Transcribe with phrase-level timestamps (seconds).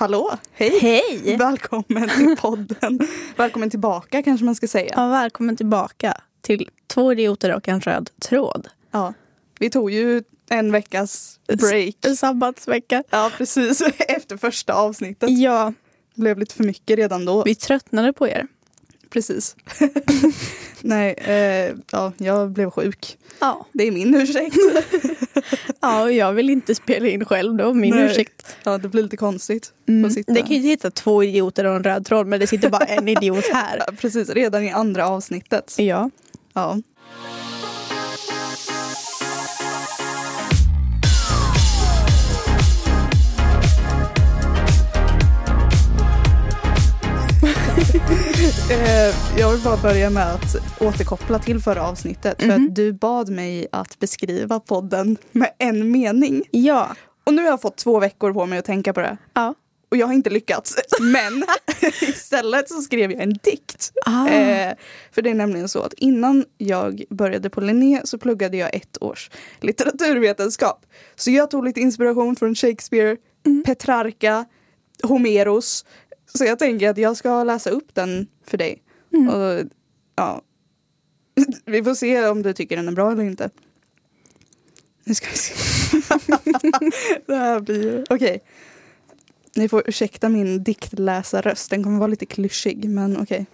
[0.00, 0.38] Hallå!
[0.52, 0.78] Hej!
[0.80, 1.36] Hej!
[1.38, 2.98] Välkommen till podden.
[3.36, 4.92] Välkommen tillbaka kanske man ska säga.
[4.96, 8.68] Ja, välkommen tillbaka till Två idioter och en röd tråd.
[8.90, 9.14] Ja.
[9.58, 11.94] Vi tog ju en veckas break.
[12.06, 13.02] S- Sabbatsvecka.
[13.10, 13.80] Ja, precis.
[13.98, 15.30] Efter första avsnittet.
[15.38, 15.72] Ja,
[16.14, 17.42] Det blev lite för mycket redan då.
[17.44, 18.46] vi tröttnade på er.
[19.10, 19.56] Precis.
[20.82, 23.18] Nej, eh, ja, jag blev sjuk.
[23.38, 23.66] Ja.
[23.72, 24.56] Det är min ursäkt.
[25.80, 28.04] ja, och jag vill inte spela in själv då, min Nej.
[28.04, 28.56] ursäkt.
[28.62, 29.72] Ja, det blir lite konstigt.
[29.88, 30.10] Mm.
[30.26, 33.08] Det kan ju hitta två idioter och en röd tråd, men det sitter bara en
[33.08, 33.82] idiot här.
[33.86, 35.74] Ja, precis, redan i andra avsnittet.
[35.78, 36.10] Ja.
[36.52, 36.78] Ja.
[49.38, 52.38] Jag vill bara börja med att återkoppla till förra avsnittet.
[52.42, 52.66] För Mhm.
[52.66, 56.42] att du bad mig att beskriva podden med en mening.
[56.50, 56.94] Ja.
[57.24, 59.16] Och nu har jag fått två veckor på mig att tänka på det.
[59.34, 59.54] Ja.
[59.90, 60.76] Och jag har inte lyckats.
[61.00, 61.44] Men
[62.00, 63.92] istället så skrev jag en dikt.
[64.06, 64.28] Ah.
[64.28, 64.74] Eh,
[65.12, 68.98] för det är nämligen så att innan jag började på Linné så pluggade jag ett
[69.02, 70.86] års litteraturvetenskap.
[71.16, 73.16] Så jag tog lite inspiration från Shakespeare,
[73.66, 74.44] Petrarca,
[75.02, 75.84] Homeros.
[76.34, 78.82] Så jag tänker att jag ska läsa upp den för dig.
[79.10, 79.70] Och,
[80.16, 80.42] ja.
[81.64, 83.50] Vi får se om du tycker den är bra eller inte.
[85.04, 85.54] Nu ska vi se.
[87.26, 88.04] det här blir.
[88.10, 88.42] Okej.
[89.54, 91.70] Ni får ursäkta min diktläsarröst.
[91.70, 93.46] Den kommer vara lite klyschig, men okej.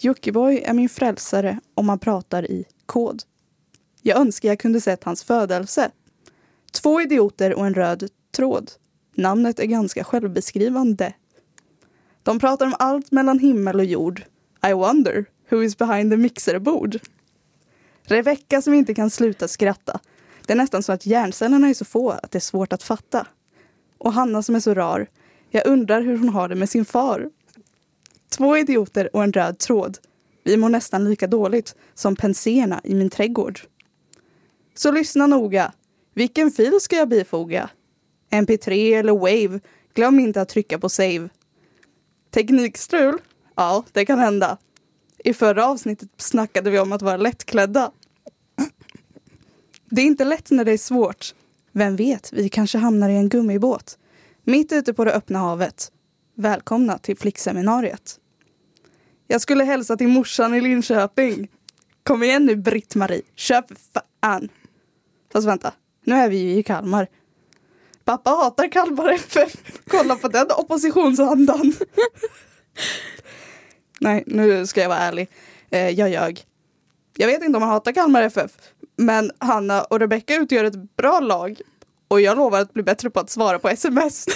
[0.00, 3.22] Jockiboi är min frälsare om man pratar i kod.
[4.02, 5.90] Jag önskar jag kunde sett hans födelse.
[6.72, 8.70] Två idioter och en röd tråd.
[9.14, 11.12] Namnet är ganska självbeskrivande.
[12.22, 14.24] De pratar om allt mellan himmel och jord.
[14.68, 16.98] I wonder who is behind the mixerbord.
[18.02, 20.00] Rebecka som inte kan sluta skratta.
[20.46, 23.26] Det är nästan så att hjärncellerna är så få att det är svårt att fatta.
[23.98, 25.06] Och Hanna som är så rar.
[25.50, 27.30] Jag undrar hur hon har det med sin far.
[28.28, 29.98] Två idioter och en röd tråd.
[30.44, 33.60] Vi mår nästan lika dåligt som penséerna i min trädgård.
[34.74, 35.72] Så lyssna noga.
[36.14, 37.70] Vilken fil ska jag bifoga?
[38.32, 39.60] MP3 eller Wave?
[39.94, 41.28] Glöm inte att trycka på save.
[42.30, 43.18] Teknikstrul?
[43.54, 44.58] Ja, det kan hända.
[45.24, 47.92] I förra avsnittet snackade vi om att vara lättklädda.
[49.84, 51.34] Det är inte lätt när det är svårt.
[51.72, 53.98] Vem vet, vi kanske hamnar i en gummibåt.
[54.44, 55.92] Mitt ute på det öppna havet.
[56.34, 58.18] Välkomna till flickseminariet.
[59.26, 61.48] Jag skulle hälsa till morsan i Linköping.
[62.02, 63.76] Kom igen nu Britt-Marie, kör för
[64.20, 64.48] fan.
[65.32, 65.72] Fast vänta,
[66.04, 67.08] nu är vi ju i Kalmar.
[68.04, 69.52] Pappa hatar Kalmar FF.
[69.88, 71.72] Kolla på den oppositionsandan.
[74.00, 75.28] Nej, nu ska jag vara ärlig.
[75.70, 76.44] Eh, jag ljög.
[77.16, 78.50] Jag vet inte om han hatar Kalmar FF.
[78.96, 81.60] Men Hanna och Rebecka utgör ett bra lag.
[82.08, 84.26] Och jag lovar att bli bättre på att svara på sms.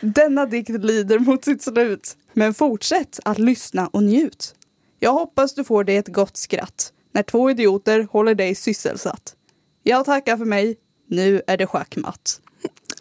[0.00, 2.16] Denna dikt lider mot sitt slut.
[2.32, 4.54] Men fortsätt att lyssna och njut.
[4.98, 9.34] Jag hoppas du får dig ett gott skratt när två idioter håller dig sysselsatt.
[9.82, 10.76] Jag tackar för mig.
[11.06, 12.40] Nu är det schackmatt.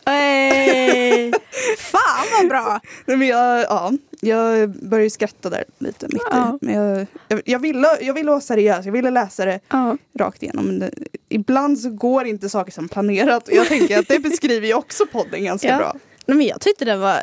[0.05, 1.31] Hey.
[1.77, 2.79] Fan vad bra!
[3.05, 6.57] Nej, men jag, ja, jag började skratta där lite mitt Ja.
[6.61, 6.65] i.
[6.65, 9.97] Men jag, jag, jag, ville, jag ville vara seriös, jag ville läsa det Ja.
[10.19, 10.65] rakt igenom.
[10.65, 10.91] Men det,
[11.29, 13.49] ibland så går inte saker som planerat.
[13.51, 15.77] Jag tänker att det beskriver ju också podden ganska Ja.
[15.77, 15.95] bra.
[16.25, 17.19] Nej, men jag tyckte det var...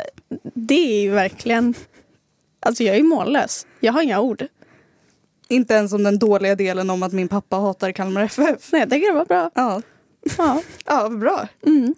[0.54, 1.75] Det är ju verkligen...
[2.60, 3.66] Alltså jag är mållös.
[3.81, 4.47] Jag har inga ord.
[5.49, 8.72] Inte ens om den dåliga delen om att min pappa hatar Kalmar FF.
[8.72, 9.50] Nej, jag tycker det var bra.
[9.54, 9.82] Ja,
[10.38, 10.62] Ja.
[10.84, 11.49] ja bra.
[11.66, 11.94] Mm.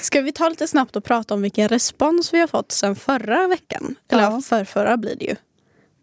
[0.00, 3.48] Ska vi ta lite snabbt och prata om vilken respons vi har fått sen förra
[3.48, 3.94] veckan?
[4.08, 4.40] Eller Ja.
[4.40, 5.36] för förra blir det ju.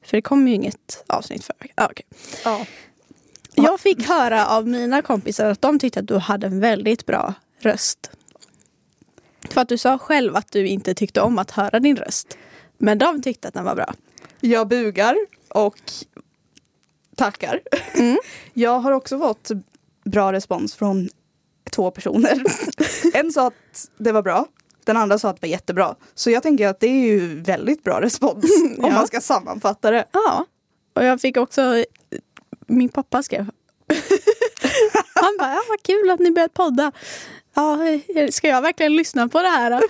[0.06, 1.74] För det kom ju inget avsnitt förra veckan.
[1.78, 2.06] Ah, okej.
[2.44, 2.66] Ja.
[3.54, 7.34] Jag fick höra av mina kompisar att de tyckte att du hade en väldigt bra
[7.60, 8.12] röst.
[9.50, 12.38] För att du sa själv att du inte tyckte om att höra din röst.
[12.78, 13.94] Men de tyckte att den var bra.
[14.40, 15.16] Jag bugar
[15.50, 15.78] och
[17.16, 17.62] tackar.
[17.94, 18.18] Mm.
[18.54, 19.52] Jag har också fått
[20.08, 21.10] bra respons från
[21.72, 22.44] två personer.
[23.14, 23.54] En sa att
[23.98, 24.46] det var bra.
[24.86, 25.96] Den andra sa att det var jättebra.
[26.16, 28.46] Så jag tänker att det är ju väldigt bra respons
[28.78, 28.90] om Ja.
[28.90, 30.06] man ska sammanfatta det.
[30.12, 30.46] Ja.
[30.96, 31.84] Och jag fick också...
[32.68, 33.40] Min pappa skrev.
[35.14, 36.92] Han bara, ja, vad kul att ni börjat podda.
[37.56, 37.78] Ja,
[38.32, 39.82] ska jag verkligen lyssna på det här?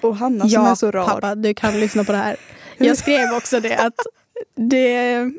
[0.00, 1.04] Och Hanna som är så rar.
[1.04, 2.36] pappa, du kan lyssna på det här.
[2.76, 3.94] Jag skrev också det att
[4.56, 5.30] det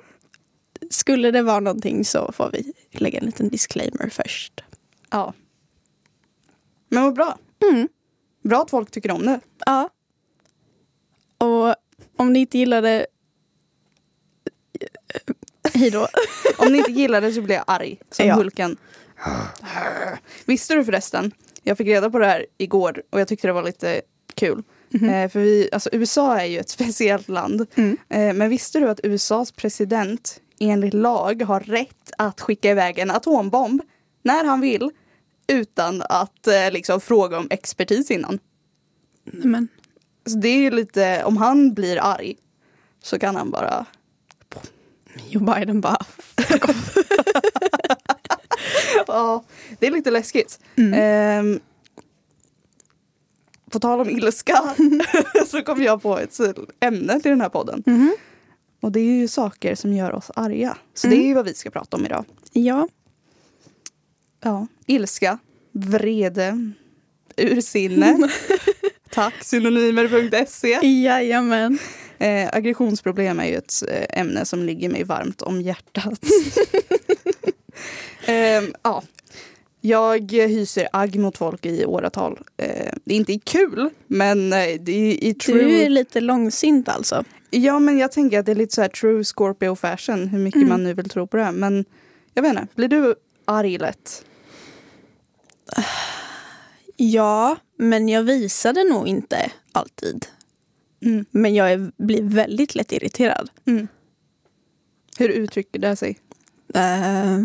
[0.89, 4.63] skulle det vara någonting så får vi lägga en liten disclaimer först.
[5.09, 5.33] Ja.
[6.89, 7.37] Men vad bra.
[7.71, 7.87] Mm.
[8.43, 9.39] Bra att folk tycker om det.
[9.65, 9.89] Ja.
[11.37, 11.75] Och
[12.17, 13.05] om ni inte gillar det
[15.73, 16.07] Hej då.
[16.57, 18.35] Om ni inte gillar det så blir jag arg som Ja.
[18.35, 18.77] Hulken.
[20.45, 21.31] Visste du förresten,
[21.63, 24.01] jag fick reda på det här igår och jag tyckte det var lite
[24.35, 24.63] kul.
[24.93, 27.67] Eh, för vi, alltså USA är ju ett speciellt land.
[27.75, 27.97] Mm.
[28.09, 33.11] Eh, men visste du att USAs president enligt lag har rätt att skicka iväg en
[33.11, 33.81] atombomb
[34.23, 34.91] när han vill
[35.47, 38.39] utan att eh, liksom fråga om expertis innan?
[39.23, 39.67] Men,
[40.25, 42.35] Så det är ju lite, om han blir arg
[43.03, 43.85] så kan han bara
[45.29, 45.97] Joe Biden bara...
[49.07, 49.43] Ja,
[49.79, 50.59] det är lite läskigt.
[50.75, 50.93] Mm.
[50.93, 51.59] Ehm,
[53.69, 54.75] på tal om ilska
[55.47, 56.39] så kom jag på ett
[56.79, 57.83] ämne till den här podden.
[57.85, 58.15] Mhm.
[58.81, 60.77] Och det är ju saker som gör oss arga.
[60.93, 61.19] Så Mm.
[61.19, 62.25] det är ju vad vi ska prata om idag.
[62.53, 62.87] Ja.
[64.43, 65.39] Ja, ilska,
[65.71, 66.71] vrede,
[67.37, 68.29] ursinne.
[69.11, 70.79] Tack synonymer.se.
[71.03, 71.79] Jajamän.
[72.17, 76.19] Eh, aggressionsproblem är ju ett eh, ämne som ligger mig varmt om hjärtat.
[78.25, 79.03] Ehm, ja.
[79.87, 82.39] Jag hyser agg mot folk i åratal.
[82.57, 85.63] Eh, det är inte kul, men eh, det är i true...
[85.63, 87.23] Du är lite långsint alltså.
[87.49, 90.57] Ja, men jag tänker att det är lite så här true Scorpio fashion, hur mycket
[90.57, 90.69] Mm.
[90.69, 91.51] man nu vill tro på det.
[91.51, 91.85] Men
[92.33, 94.25] jag vet inte, blir du arg lätt?
[96.99, 100.25] Ja, men jag visade nog inte alltid.
[101.05, 101.25] Mm.
[101.31, 103.49] Men jag är, blir väldigt lätt irriterad.
[103.67, 103.87] Mm.
[105.17, 106.19] Hur uttrycker det sig?
[106.73, 107.37] Eh,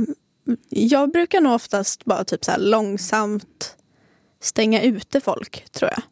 [0.69, 3.77] jag brukar nog oftast bara typ så här långsamt
[4.41, 6.03] stänga ute folk, tror jag.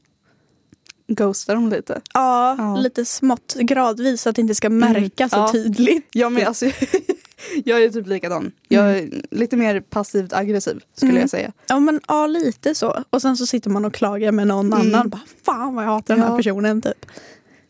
[1.17, 2.00] Ghostar dem lite?
[2.15, 2.77] Ja, Ja.
[2.77, 5.53] lite smått gradvis så att det inte ska märkas så Ja.
[5.53, 6.09] tydligt.
[6.12, 6.67] Ja, men alltså,
[7.65, 8.53] jag är typ likadan.
[8.69, 11.21] Jag är lite mer passivt aggressiv skulle Mm.
[11.21, 11.53] jag säga.
[11.67, 13.05] Ja, men ja, lite så.
[13.11, 14.81] Och sen så sitter man och klagar med någon Mm.
[14.94, 15.09] annan.
[15.11, 16.37] Bara, Fan vad jag hatar den här Ja.
[16.37, 17.06] personen typ.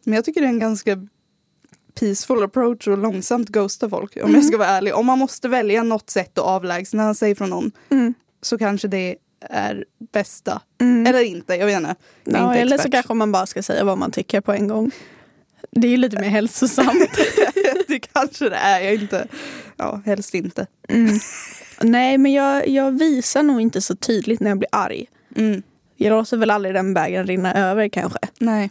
[0.05, 1.07] Men jag tycker det är en ganska
[2.00, 4.17] peaceful approach och långsamt ghosta folk.
[4.17, 4.35] Om Mm.
[4.35, 4.94] jag ska vara ärlig.
[4.94, 8.14] Om man måste välja något sätt att avlägsna sig från någon Mm.
[8.43, 10.61] så kanske det är bästa.
[10.81, 11.06] Mm.
[11.06, 11.94] Eller inte, jag vet inte.
[12.25, 14.69] Jag Ja, inte eller så kanske man bara ska säga vad man tycker på en
[14.69, 14.91] gång.
[15.70, 17.11] Det är ju lite mer hälsosamt.
[17.88, 18.81] det kanske det är.
[18.81, 19.26] Jag inte,
[19.76, 20.67] ja helst inte.
[20.88, 21.19] Mm.
[21.82, 25.06] Nej, men jag, jag visar nog inte så tydligt när jag blir arg.
[25.37, 25.62] Mm.
[25.97, 28.19] Jag låter väl aldrig den vägen rinna över kanske.
[28.38, 28.70] Nej.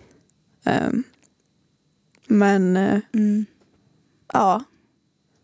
[0.66, 1.04] Ehm,
[2.30, 3.46] men eh, Mm.
[4.34, 4.64] ja.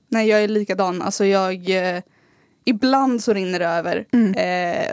[0.10, 1.02] Nej, jag är likadan.
[1.02, 1.70] Alltså jag...
[1.70, 2.02] Eh,
[2.66, 4.06] ibland så rinner det över.
[4.12, 4.34] Mm.
[4.34, 4.92] Eh,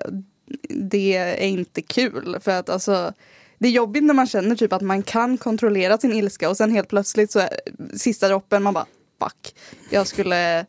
[0.69, 2.37] det är inte kul.
[2.41, 3.13] För att alltså...
[3.59, 6.71] Det är jobbigt när man känner typ att man kan kontrollera sin ilska och sen
[6.73, 7.51] helt plötsligt så är
[7.97, 8.87] sista droppen man bara
[9.23, 9.55] fuck.
[9.91, 10.67] Jag skulle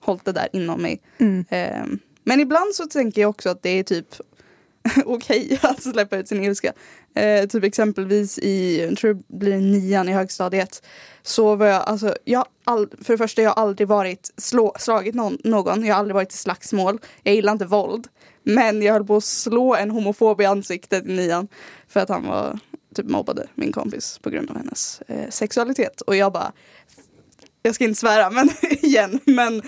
[0.00, 1.00] hållit det där inom mig.
[1.18, 1.44] Mm.
[1.48, 1.84] Eh,
[2.24, 4.06] men ibland så tänker jag också att det är typ
[5.04, 6.72] okej att släppa ut sin ilska.
[7.14, 10.82] Eh, typ exempelvis i, jag tror det blir nian i högstadiet.
[11.22, 15.14] Så var jag, alltså, jag all, för det första jag har aldrig varit slå, slagit
[15.14, 16.98] någon, någon, jag har aldrig varit i slagsmål.
[17.22, 18.08] Jag gillar inte våld.
[18.42, 21.48] Men jag höll på att slå en homofob i ansiktet i nian.
[21.88, 22.58] För att han var,
[22.94, 26.00] typ mobbade min kompis på grund av hennes eh, sexualitet.
[26.00, 26.52] Och jag bara,
[27.62, 29.62] jag ska inte svära men igen, men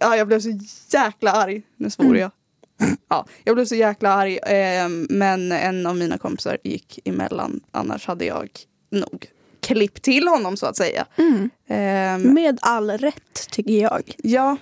[0.00, 0.58] ja, jag blev så
[0.88, 1.62] jäkla arg.
[1.76, 2.20] Nu svor Mm.
[2.20, 2.30] jag.
[3.08, 7.60] Ja, jag blev så jäkla arg eh, men en av mina kompisar gick emellan.
[7.70, 8.48] Annars hade jag
[8.90, 9.26] nog
[9.60, 11.06] klippt till honom så att säga.
[11.16, 11.50] Mm.
[11.68, 14.12] Ehm, Med all rätt tycker jag.
[14.18, 14.56] ja,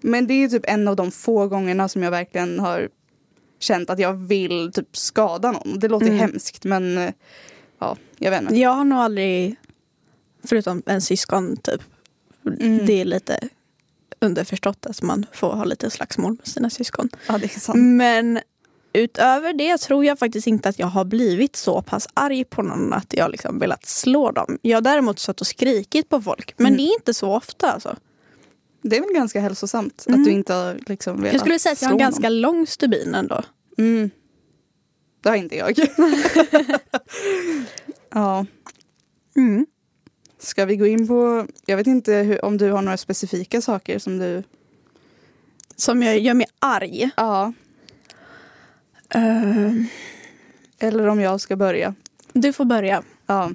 [0.00, 2.88] men det är typ en av de få gångerna som jag verkligen har
[3.58, 5.78] känt att jag vill typ skada någon.
[5.78, 6.18] Det låter Mm.
[6.18, 7.12] hemskt men eh,
[7.78, 8.54] ja, jag vet inte.
[8.56, 9.56] Jag har nog aldrig,
[10.44, 11.80] förutom en syskon typ,
[12.46, 12.86] Mm.
[12.86, 13.48] det är lite
[14.20, 17.08] underförstått att man får ha lite slagsmål med sina syskon.
[17.28, 17.78] Ja, det är sant.
[17.78, 18.40] Men
[18.92, 22.92] utöver det tror jag faktiskt inte att jag har blivit så pass arg på någon
[22.92, 24.58] att jag liksom velat slå dem.
[24.62, 26.54] Jag har däremot satt och skrikit på folk.
[26.56, 26.76] Men Mm.
[26.76, 27.96] det är inte så ofta alltså.
[28.82, 30.20] Det är väl ganska hälsosamt Mm.
[30.20, 32.40] att du inte har liksom velat Jag skulle säga att jag har en ganska någon.
[32.40, 33.42] lång stubin ändå.
[33.78, 34.10] Mm.
[35.22, 35.78] Det har inte jag.
[38.14, 38.46] ja.
[39.36, 39.66] Mm.
[40.42, 43.98] Ska vi gå in på, jag vet inte hur, om du har några specifika saker
[43.98, 44.42] som du,
[45.76, 47.10] Som jag gör mig arg.
[47.16, 47.52] ja,
[49.14, 49.72] Eh,
[50.78, 51.94] eller om jag ska börja.
[52.32, 53.02] du får börja.
[53.26, 53.50] Ja.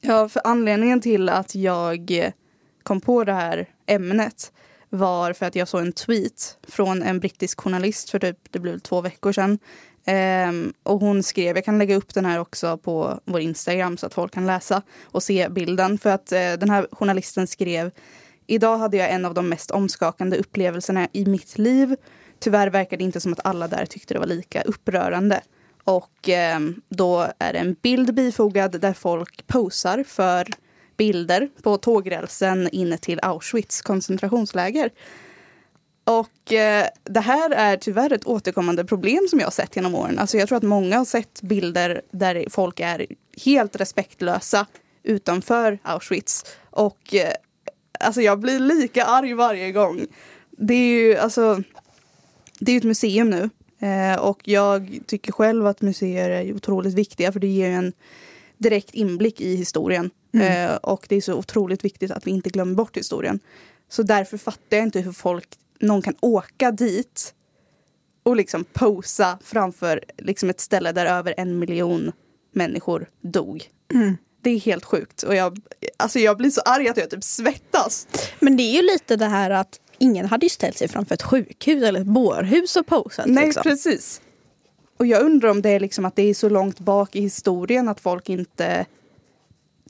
[0.00, 2.30] ja, för anledningen till att jag
[2.82, 4.52] kom på det här ämnet
[4.90, 8.78] var för att jag såg en tweet från en brittisk journalist för typ, det blev
[8.78, 9.58] två veckor sedan.
[10.48, 14.06] Um, och hon skrev, jag kan lägga upp den här också på vår Instagram så
[14.06, 15.98] att folk kan läsa och se bilden.
[15.98, 17.90] För att uh, den här journalisten skrev
[18.46, 21.96] Idag hade jag en av de mest omskakande upplevelserna i mitt liv.
[22.38, 25.40] Tyvärr verkar det inte som att alla där tyckte det var lika upprörande.
[25.84, 30.46] Och eh, då är det en bild bifogad där folk posar för
[30.96, 34.90] bilder på tågrälsen in till Auschwitz koncentrationsläger.
[36.04, 40.18] Och eh, det här är tyvärr ett återkommande problem som jag har sett genom åren.
[40.18, 43.06] Alltså jag tror att många har sett bilder där folk är
[43.44, 44.66] helt respektlösa
[45.02, 46.44] utanför Auschwitz.
[46.70, 47.32] Och eh,
[48.00, 50.06] alltså jag blir lika arg varje gång.
[50.50, 51.62] Det är ju alltså,
[52.60, 53.50] det är ett museum nu.
[53.86, 57.92] Eh, och jag tycker själv att museer är otroligt viktiga för det ger en
[58.58, 60.10] direkt inblick i historien.
[60.34, 60.70] Mm.
[60.70, 63.40] Eh, och det är så otroligt viktigt att vi inte glömmer bort historien.
[63.88, 65.48] Så därför fattar jag inte hur folk,
[65.80, 67.34] någon kan åka dit
[68.22, 72.12] och liksom posa framför liksom ett ställe där över en miljon
[72.52, 73.70] människor dog.
[73.92, 74.16] Mm.
[74.42, 75.22] Det är helt sjukt.
[75.22, 75.60] Och jag,
[75.96, 78.08] alltså jag blir så arg att jag typ svettas.
[78.40, 81.22] Men det är ju lite det här att ingen hade ju ställt sig framför ett
[81.22, 83.26] sjukhus eller ett bårhus och posat.
[83.26, 83.62] Nej, liksom.
[83.62, 84.20] precis.
[84.96, 87.88] Och jag undrar om det är liksom att det är så långt bak i historien
[87.88, 88.86] att folk inte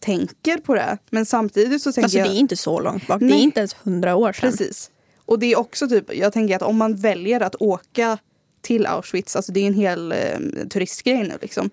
[0.01, 0.99] tänker på det.
[1.11, 2.35] Men samtidigt så tänker Alltså det jag...
[2.35, 3.21] är inte så långt bak.
[3.21, 3.39] Det Nej.
[3.39, 4.51] är inte ens hundra år sedan.
[4.51, 4.91] Precis.
[5.27, 8.19] Och det är också typ, jag tänker att om man väljer att åka
[8.61, 10.39] till Auschwitz, alltså det är en hel eh,
[10.71, 11.71] turistgrej nu liksom.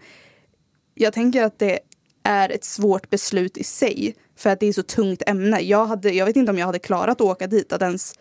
[0.93, 1.79] Jag tänker att det
[2.23, 4.15] är ett svårt beslut i sig.
[4.35, 5.59] För att det är så tungt ämne.
[5.59, 8.13] Jag, hade, jag vet inte om jag hade klarat att åka dit, att ens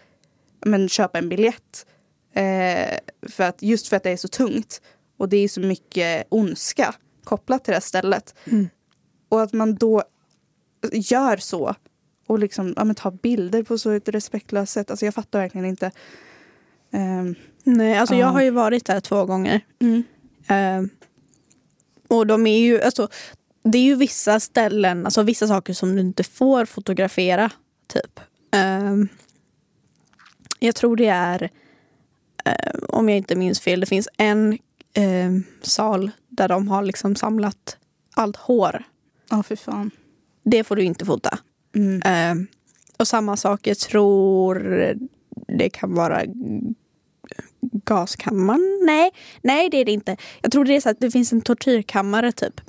[0.65, 1.87] men, köpa en biljett.
[2.35, 4.83] Eh, för att, just för att det är så tungt.
[5.17, 6.95] Och det är så mycket ondska
[7.25, 8.35] kopplat till det här stället.
[8.45, 8.69] Mm.
[9.29, 10.03] Och att man då
[10.93, 11.75] gör så.
[12.31, 14.91] Och liksom ja, men, tar bilder på så ett respektlöst sätt.
[14.91, 15.91] Alltså jag fattar verkligen inte.
[16.93, 17.35] Ehm,
[17.65, 18.21] Nej, alltså Ja.
[18.21, 19.61] jag har ju varit där två gånger.
[20.49, 20.83] Eh,
[22.09, 23.09] och de är ju, alltså,
[23.65, 27.51] det är ju vissa ställen, alltså vissa saker som du inte får fotografera.
[27.87, 28.21] Typ.
[28.55, 28.97] Eh,
[30.59, 31.51] jag tror det är,
[32.89, 34.59] om jag inte minns fel, det finns en
[35.63, 37.77] sal där de har liksom samlat
[38.15, 38.83] allt hår.
[39.31, 39.91] Ja, för fan.
[40.45, 41.39] Det får du inte fota.
[41.75, 42.03] Mm.
[42.03, 42.47] Eh,
[42.97, 44.55] och samma sak, jag tror
[45.49, 46.23] det kan vara
[47.61, 48.81] gaskammaren.
[48.87, 49.11] Nej,
[49.43, 50.17] nej det är det inte.
[50.43, 52.61] Jag tror det är så att det finns en tortyrkammare typ.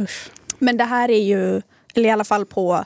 [0.00, 0.30] Usch.
[0.58, 1.62] Men det här är ju,
[1.94, 2.84] eller i alla fall på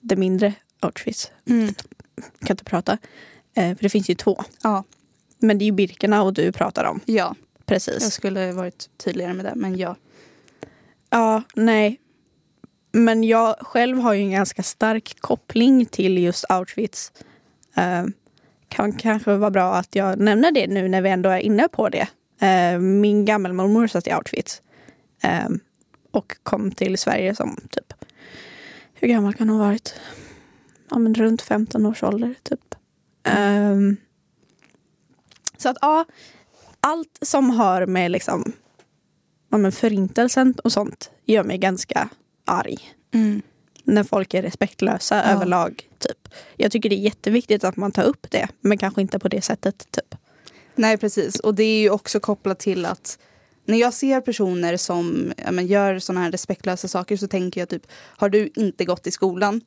[0.00, 1.30] det mindre Auschwitz.
[1.48, 1.74] Mm.
[2.14, 2.98] Jag kan inte prata.
[3.54, 4.44] Eh, för det finns ju två.
[4.62, 4.84] Ja,
[5.38, 7.00] Men det är ju Birkerna och du pratar om.
[7.04, 7.34] ja,
[7.66, 8.02] Precis.
[8.02, 9.52] jag skulle varit tydligare med det.
[9.54, 9.96] Men ja.
[11.10, 12.00] Ja, nej.
[12.96, 17.12] Men jag själv har ju en ganska stark koppling till just Auschwitz.
[17.76, 18.04] Eh,
[18.68, 21.88] kan kanske vara bra att jag nämner det nu när vi ändå är inne på
[21.88, 22.08] det.
[22.40, 24.62] Eh, min gammelmormor satt i Auschwitz.
[25.22, 25.48] Eh,
[26.10, 27.94] och kom till Sverige som typ,
[28.94, 30.00] hur gammal kan hon ha varit?
[30.90, 32.74] Ja, men runt 15 års ålder typ.
[33.26, 33.76] Eh,
[35.56, 36.04] så att ja,
[36.80, 38.52] allt som har med liksom
[39.50, 42.08] ja, men förintelsen och sånt gör mig ganska
[42.44, 42.78] arg.
[43.14, 43.42] Mm.
[43.84, 45.22] När folk är respektlösa Ja.
[45.22, 45.88] överlag.
[45.98, 46.28] Typ.
[46.56, 49.40] Jag tycker det är jätteviktigt att man tar upp det, men kanske inte på det
[49.42, 49.86] sättet.
[49.90, 50.14] Typ.
[50.74, 51.40] Nej, precis.
[51.40, 53.18] Och det är ju också kopplat till att
[53.66, 57.86] när jag ser personer som men, gör såna här respektlösa saker så tänker jag typ,
[57.92, 59.60] har du inte gått i skolan?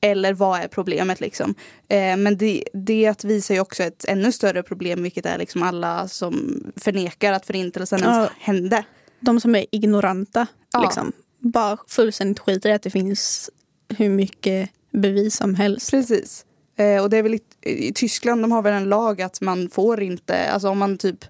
[0.00, 1.54] Eller vad är problemet liksom?
[1.88, 6.08] Eh, men det, det visar ju också ett ännu större problem vilket är liksom alla
[6.08, 8.28] som förnekar att förintelsen ens Ja.
[8.40, 8.84] hände.
[9.20, 10.82] De som är ignoranta, Ja.
[10.82, 13.50] liksom, bara fullständigt skiter i att det finns
[13.88, 15.90] hur mycket bevis som helst.
[15.90, 16.44] Precis.
[16.76, 19.68] Eh, och det är väl i, i Tyskland, de har väl en lag att man
[19.70, 21.24] får inte, alltså om man typ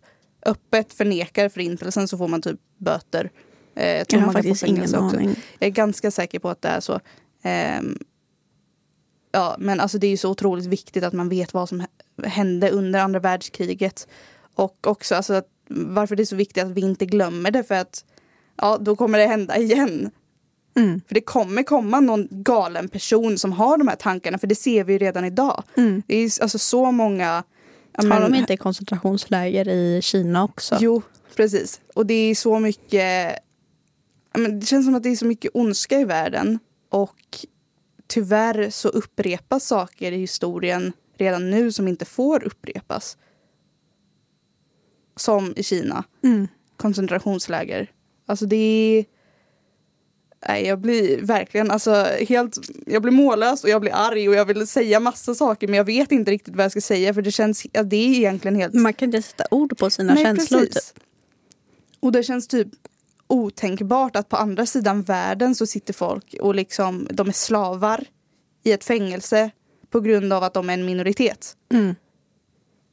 [0.46, 3.30] öppet förnekar förintelsen så får man typ böter.
[3.74, 5.16] Eh, jag Jag har faktiskt ingen fängelse också.
[5.16, 5.28] aning.
[5.58, 7.00] Jag är ganska säker på att det är så.
[7.42, 7.98] Ehm,
[9.32, 12.26] ja, men alltså det är ju så otroligt viktigt att man vet vad som hä-
[12.26, 14.08] hände under andra världskriget.
[14.54, 17.74] Och också alltså att, varför det är så viktigt att vi inte glömmer det för
[17.74, 18.04] att
[18.60, 20.10] ja, då kommer det hända igen.
[20.76, 21.00] Mm.
[21.08, 24.84] För det kommer komma någon galen person som har de här tankarna för det ser
[24.84, 25.62] vi ju redan idag.
[25.76, 26.02] Mm.
[26.06, 27.42] Det är alltså så många...
[27.92, 30.76] Har men- de inte koncentrationsläger i Kina också?
[30.80, 31.02] Jo,
[31.36, 31.80] precis.
[31.94, 33.34] Och det är så mycket...
[34.34, 36.58] men Det känns som att det är så mycket ondska i världen.
[36.88, 37.46] Och
[38.06, 43.16] tyvärr så upprepas saker i historien redan nu som inte får upprepas.
[45.16, 46.48] Som i Kina, Mm.
[46.76, 47.90] koncentrationsläger.
[48.30, 49.04] Alltså det är...
[50.48, 52.56] Nej, jag blir verkligen alltså helt...
[52.86, 55.84] Jag blir mållös och jag blir arg och jag vill säga massa saker men jag
[55.84, 57.66] vet inte riktigt vad jag ska säga för det känns...
[57.72, 58.74] Ja, det är egentligen helt...
[58.74, 60.60] Man kan inte sätta ord på sina Nej, känslor.
[60.60, 60.92] precis.
[60.92, 61.04] Typ.
[62.00, 62.68] Och det känns typ
[63.26, 68.04] otänkbart att på andra sidan världen så sitter folk och liksom de är slavar
[68.62, 69.50] i ett fängelse
[69.90, 71.56] på grund av att de är en minoritet.
[71.72, 71.94] Mm.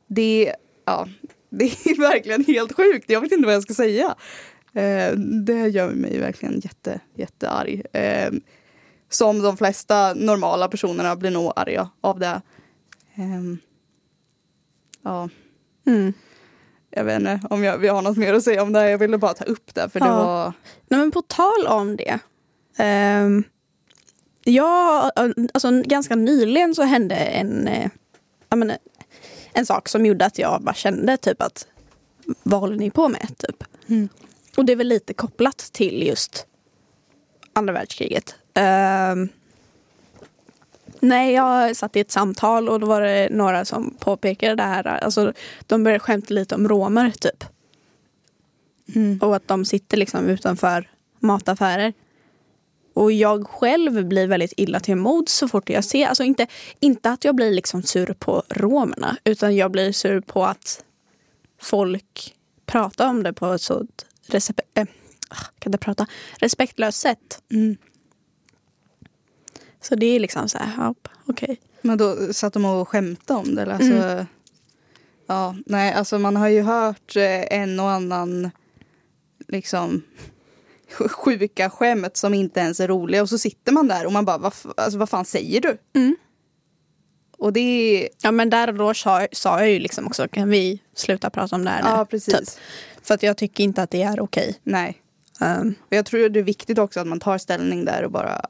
[0.07, 1.07] Det, ja,
[1.49, 3.09] det är verkligen helt sjukt.
[3.09, 4.15] Jag vet inte vad jag ska säga.
[4.77, 7.81] Eh, det gör mig verkligen jätte, jättearg.
[7.93, 8.31] Eh,
[9.09, 12.41] som de flesta normala personerna blir nog arga av det.
[13.15, 13.57] Ehm,
[15.03, 15.29] ja,
[15.87, 16.13] Mm.
[16.89, 18.89] jag vet inte om jag, vi har något mer att säga om det.
[18.91, 20.25] Jag ville bara ta upp det för det Ja.
[20.25, 20.53] var...
[20.87, 22.19] Nej, men på tal om det.
[23.23, 23.43] Um,
[24.43, 25.11] ja,
[25.53, 27.89] alltså ganska nyligen så hände en, eh,
[28.55, 28.77] menar,
[29.53, 31.67] en sak som gjorde att jag bara kände typ att
[32.43, 33.27] vad håller ni på med?
[33.37, 33.63] Typ.
[33.87, 34.09] Mm.
[34.57, 36.45] Och det är väl lite kopplat till just
[37.53, 38.35] andra världskriget.
[38.55, 39.29] Um,
[40.99, 44.87] nej, jag satt i ett samtal och då var det några som påpekade det här.
[44.87, 45.33] Alltså,
[45.67, 47.43] de började skämta lite om romer typ.
[48.95, 49.19] Mm.
[49.21, 51.93] Och att de sitter liksom utanför mataffärer.
[52.93, 56.47] Och jag själv blir väldigt illa till mods så fort jag ser, alltså inte,
[56.79, 60.83] inte att jag blir liksom sur på romerna utan jag blir sur på att
[61.61, 62.35] folk
[62.65, 63.85] pratar om det på ett så
[64.29, 64.85] respe- äh,
[65.59, 66.07] kan jag prata?
[66.39, 67.41] respektlöst sätt.
[67.51, 67.77] Mm.
[69.81, 70.93] Så det är liksom så här, ja,
[71.25, 71.59] okej.
[71.81, 73.61] Men då satt de och skämtade om det?
[73.61, 73.73] Eller?
[73.73, 74.25] Alltså, Mm.
[75.29, 78.51] Ja, nej, alltså man har ju hört eh, en och annan
[79.47, 80.03] liksom
[81.11, 84.37] sjuka skämt som inte ens är roliga och så sitter man där och man bara,
[84.37, 85.77] vad, alltså, vad fan säger du?
[85.95, 86.15] Mm.
[87.37, 90.49] Och det är, Ja men där och då sa, sa jag ju liksom också, kan
[90.49, 91.89] vi sluta prata om det här nu?
[91.89, 92.49] ja precis, Typ.
[93.07, 94.59] För att jag tycker inte att det är okej.
[94.63, 95.01] nej.
[95.41, 98.41] Um, Och jag tror det är viktigt också att man tar ställning där och bara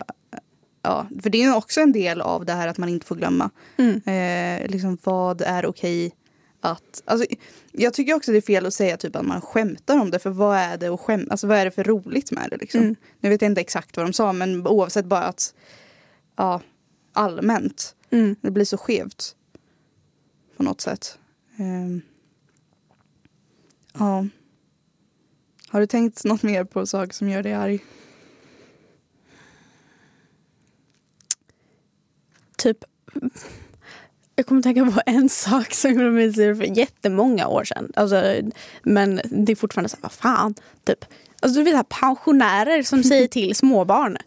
[0.81, 3.49] Ja, för det är också en del av det här att man inte får glömma.
[3.77, 4.01] mm.
[4.05, 6.15] Eh, liksom vad är okej
[6.61, 7.01] att...
[7.05, 7.27] Alltså,
[7.71, 10.19] jag tycker också det är fel att säga typ att man skämtar om det.
[10.19, 12.57] För vad är det, och skäm, alltså, vad är det för roligt med det?
[12.57, 12.81] Liksom?
[12.81, 12.95] Mm.
[13.19, 15.53] Nu vet jag inte exakt vad de sa men oavsett bara att
[16.35, 16.61] ja,
[17.13, 17.95] allmänt.
[18.09, 18.35] Mm.
[18.41, 19.35] Det blir så skevt.
[20.57, 21.17] På något sätt.
[21.57, 22.01] Ehm.
[23.99, 24.25] ja.
[25.69, 27.81] Har du tänkt något mer på saker som gör dig arg?
[32.57, 32.83] typ
[34.35, 37.91] jag kommer tänka på en sak som gjorde mig sur för jättemånga år sedan.
[37.95, 38.35] Alltså,
[38.83, 40.55] men det är fortfarande så här, vad fan.
[40.83, 41.05] Typ.
[41.39, 44.17] Alltså, du vet, här, pensionärer som säger till småbarn.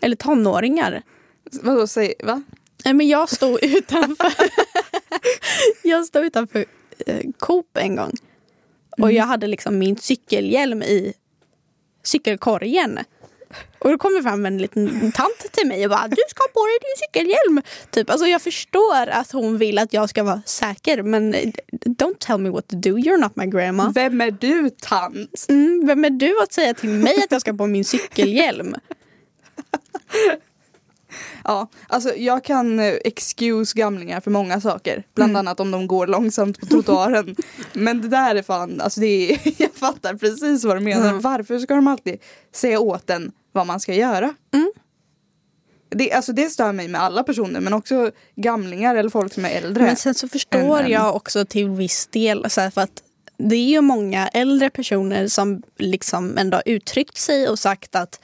[0.00, 1.02] Eller tonåringar.
[1.62, 2.42] Vadå, säg, va?
[2.84, 4.32] Nej, men jag stod utanför
[5.82, 6.64] Jag stod utanför
[7.06, 8.12] eh, Coop en gång.
[9.02, 11.12] Och jag hade liksom min cykelhjälm i
[12.02, 12.98] cykelkorgen.
[13.78, 16.66] Och då kommer fram en liten tant till mig och bara du ska ha på
[16.66, 17.62] dig din cykelhjälm.
[17.90, 21.34] Typ, alltså jag förstår att hon vill att jag ska vara säker men
[21.84, 23.92] don't tell me what to do, you're not my grandma.
[23.94, 25.46] Vem är du tant?
[25.48, 28.74] Mm, vem är du att säga till mig att jag ska ha på min cykelhjälm?
[31.44, 35.04] Ja, alltså jag kan eh, excuse gamlingar för många saker.
[35.14, 37.36] Bland annat om de går långsamt på trottoaren.
[37.72, 41.08] Men det där är fan, alltså det är, jag fattar precis vad du menar.
[41.08, 41.20] Mm.
[41.20, 42.18] Varför ska de alltid
[42.54, 44.34] säga åt en vad man ska göra?
[44.54, 44.72] Mm.
[45.88, 49.50] Det, alltså det stör mig med alla personer men också gamlingar eller folk som är
[49.50, 49.82] äldre.
[49.84, 53.02] Men sen så förstår än- jag också till viss del så här, för att
[53.48, 58.20] det är ju många äldre personer som liksom ändå uttryckt sig och sagt att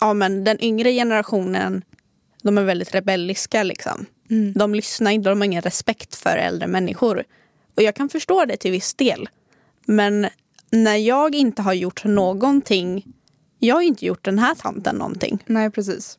[0.00, 1.82] ja, men den yngre generationen
[2.48, 3.62] de är väldigt rebelliska.
[3.62, 4.06] Liksom.
[4.30, 4.52] Mm.
[4.52, 7.24] De lyssnar inte, de har ingen respekt för äldre människor.
[7.76, 9.28] Och jag kan förstå det till viss del.
[9.86, 10.28] Men
[10.70, 13.14] när jag inte har gjort någonting,
[13.58, 15.44] jag har inte gjort den här tanten någonting.
[15.46, 16.18] Nej precis.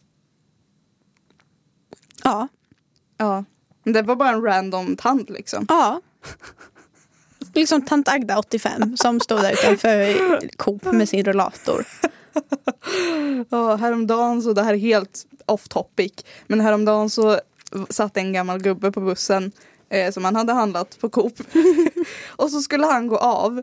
[2.23, 2.47] Ja.
[3.17, 3.43] Ja.
[3.83, 5.65] Det var bara en random tant liksom.
[5.69, 6.01] Ja.
[7.53, 11.85] Liksom tant Agda 85 som stod där utanför Coop med sin rullator.
[13.49, 16.13] Ja, häromdagen så, det här är helt off topic,
[16.47, 17.39] men häromdagen så
[17.89, 19.51] satt en gammal gubbe på bussen
[19.89, 21.33] eh, som han hade handlat på Coop.
[22.27, 23.61] och så skulle han gå av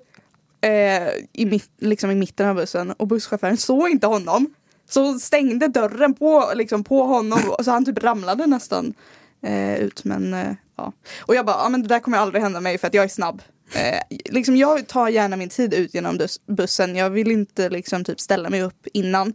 [0.60, 4.54] eh, i, mitt, liksom i mitten av bussen och busschauffören såg inte honom.
[4.88, 8.94] Så stängde dörren på, liksom, på honom så han typ ramlade nästan
[9.42, 10.04] eh, ut.
[10.04, 10.92] Men, eh, ja.
[11.20, 13.08] Och jag bara, ja, men det där kommer aldrig hända mig för att jag är
[13.08, 13.42] snabb.
[13.74, 16.96] Eh, liksom jag tar gärna min tid ut genom bussen.
[16.96, 19.34] Jag vill inte liksom typ ställa mig upp innan.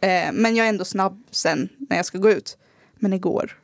[0.00, 2.58] Eh, men jag är ändå snabb sen när jag ska gå ut.
[2.98, 3.58] Men igår.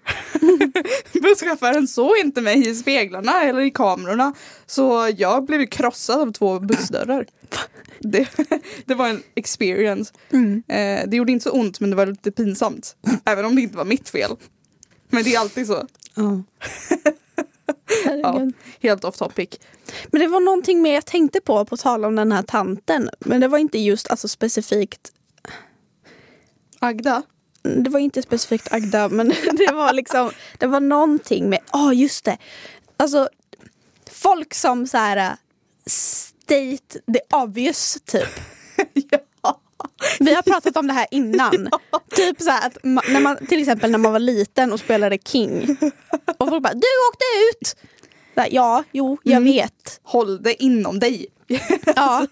[1.23, 4.35] Busschauffören såg inte mig i speglarna eller i kamerorna.
[4.67, 7.27] Så jag blev krossad av två bussdörrar.
[7.99, 8.29] Det,
[8.87, 10.15] det var en experience.
[10.31, 10.63] Mm.
[10.69, 12.97] Eh, det gjorde inte så ont men det var lite pinsamt.
[13.25, 14.37] Även om det inte var mitt fel.
[15.09, 15.87] Men det är alltid så.
[16.15, 16.43] Ja.
[18.23, 19.49] Ja, helt off topic.
[20.07, 23.11] Men det var någonting mer jag tänkte på, på tal om den här tanten.
[23.19, 25.13] Men det var inte just alltså, specifikt
[26.83, 27.23] Agda?
[27.63, 31.97] det var inte specifikt Agda, men det var liksom Det var någonting med, ja oh,
[31.97, 32.39] just det.
[32.97, 33.29] Alltså
[34.11, 35.37] folk som så här
[35.87, 38.29] state the obvious typ.
[39.11, 39.59] ja.
[40.21, 41.69] Vi har pratat om det här innan.
[42.17, 45.77] Typ så att när man, till exempel när man var liten och spelade King.
[46.39, 47.77] Och folk bara, du åkte ut!
[48.37, 49.53] Här, ja, jo, jag Mm.
[49.53, 50.01] vet.
[50.03, 51.27] Håll det inom dig.
[51.97, 52.27] Ja,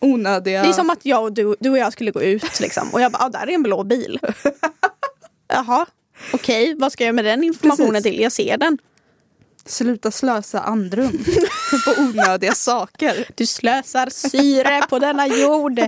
[0.00, 0.62] Onödiga...
[0.62, 2.88] det är som att jag och du, du och jag skulle gå ut liksom.
[2.92, 4.20] Och jag bara, ah, där är en blå bil.
[5.48, 5.86] Jaha,
[6.32, 8.12] okej, vad ska jag med den informationen Precis.
[8.12, 8.20] till?
[8.20, 8.78] Jag ser den.
[9.64, 11.24] Sluta slösa andrum
[11.84, 13.28] på onödiga saker.
[13.34, 15.80] Du slösar syre på denna jord.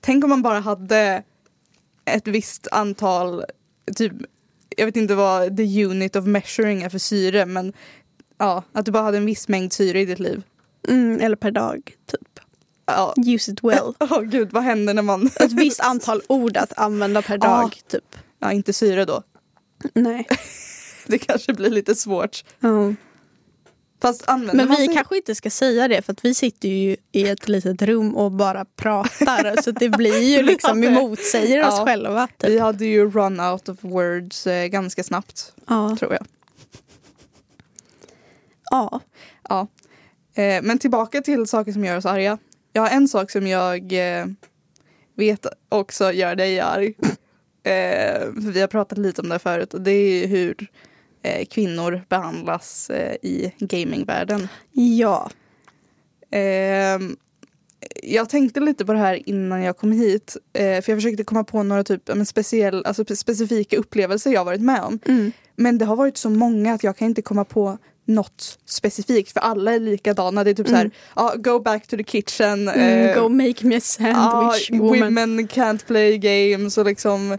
[0.00, 1.22] Tänk om man bara hade
[2.04, 3.44] ett visst antal,
[3.96, 4.12] typ,
[4.76, 7.72] jag vet inte vad the unit of measuring är för syre, men
[8.38, 10.42] ja, att du bara hade en viss mängd syre i ditt liv.
[10.88, 12.40] Mm, eller per dag, typ.
[12.86, 13.14] Ja.
[13.26, 13.94] Use it well.
[14.00, 15.26] Åh gud, vad händer när man...
[15.26, 18.16] Ett visst antal ord att använda per dag, typ.
[18.38, 19.22] Ja, inte syre då.
[19.94, 20.26] Nej.
[21.06, 22.44] Det kanske blir lite svårt.
[22.60, 22.94] Ja.
[24.02, 24.94] Fast Men vi sig...
[24.94, 28.32] kanske inte ska säga det för att vi sitter ju i ett litet rum och
[28.32, 29.56] bara pratar.
[29.62, 31.84] så det blir ju liksom, vi motsäger oss Ja.
[31.84, 32.28] själva.
[32.38, 32.60] Vi Typ.
[32.60, 35.96] hade ju run out of words eh, ganska snabbt, Ja.
[35.98, 36.26] tror jag.
[38.70, 39.00] ja.
[39.48, 39.66] Ja.
[40.36, 42.38] Eh, men tillbaka till saker som gör oss arga.
[42.72, 44.26] Jag har en sak som jag eh,
[45.16, 46.94] vet också gör dig arg.
[47.62, 50.68] Eh, vi har pratat lite om det förut och det är hur
[51.22, 54.48] eh, kvinnor behandlas eh, i gamingvärlden.
[54.72, 55.30] Ja.
[56.30, 56.98] Eh,
[58.02, 60.36] jag tänkte lite på det här innan jag kom hit.
[60.52, 64.44] Eh, för jag försökte komma på några typ, men speciell, alltså, spe- specifika upplevelser jag
[64.44, 64.98] varit med om.
[65.06, 65.32] Mm.
[65.56, 69.40] Men det har varit så många att jag kan inte komma på något specifikt för
[69.40, 70.44] alla är likadana.
[70.44, 70.92] Det är typ så här, Mm.
[71.16, 72.68] ja, go back to the kitchen.
[72.68, 75.00] Mm, eh, go make me a sandwich ja, woman.
[75.00, 77.38] women can't play games och liksom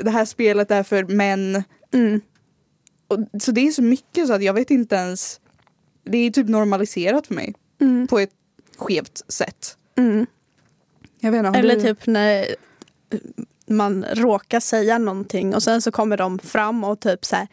[0.00, 1.64] det här spelet är för män.
[1.92, 2.20] Mm.
[3.08, 5.40] Och, så det är så mycket så att jag vet inte ens.
[6.04, 8.06] Det är typ normaliserat för mig Mm.
[8.06, 8.30] på ett
[8.76, 9.76] skevt sätt.
[9.96, 10.26] Mm.
[11.20, 12.46] Jag inte, Eller du- typ när
[13.66, 17.48] man råkar säga någonting och sen så kommer de fram och typ så här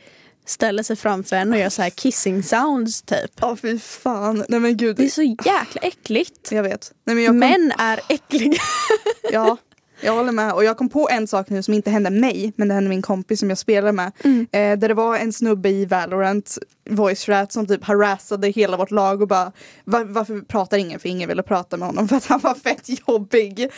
[0.46, 3.32] ställer sig framför en och gör så här kissing sounds typ.
[3.42, 4.46] Ja fy fan.
[4.50, 4.96] Nej men gud.
[4.96, 6.52] Det är så jäkla äckligt.
[6.52, 6.92] Jag vet.
[7.06, 8.58] Nej, men jag kom, Män är äckliga.
[9.32, 9.58] Ja,
[10.02, 10.54] jag håller med.
[10.54, 13.02] Och jag kom på en sak nu som inte hände mig, men det hände min
[13.02, 14.12] kompis som jag spelar med.
[14.24, 14.48] Mm.
[14.52, 16.58] Eh, där det var en snubbe i Valorant,
[16.90, 19.52] voice rat, som typ harassade hela vårt lag och bara
[19.84, 21.00] "Va- varför pratar ingen?
[21.00, 23.70] För ingen ville prata med honom för att han var fett jobbig.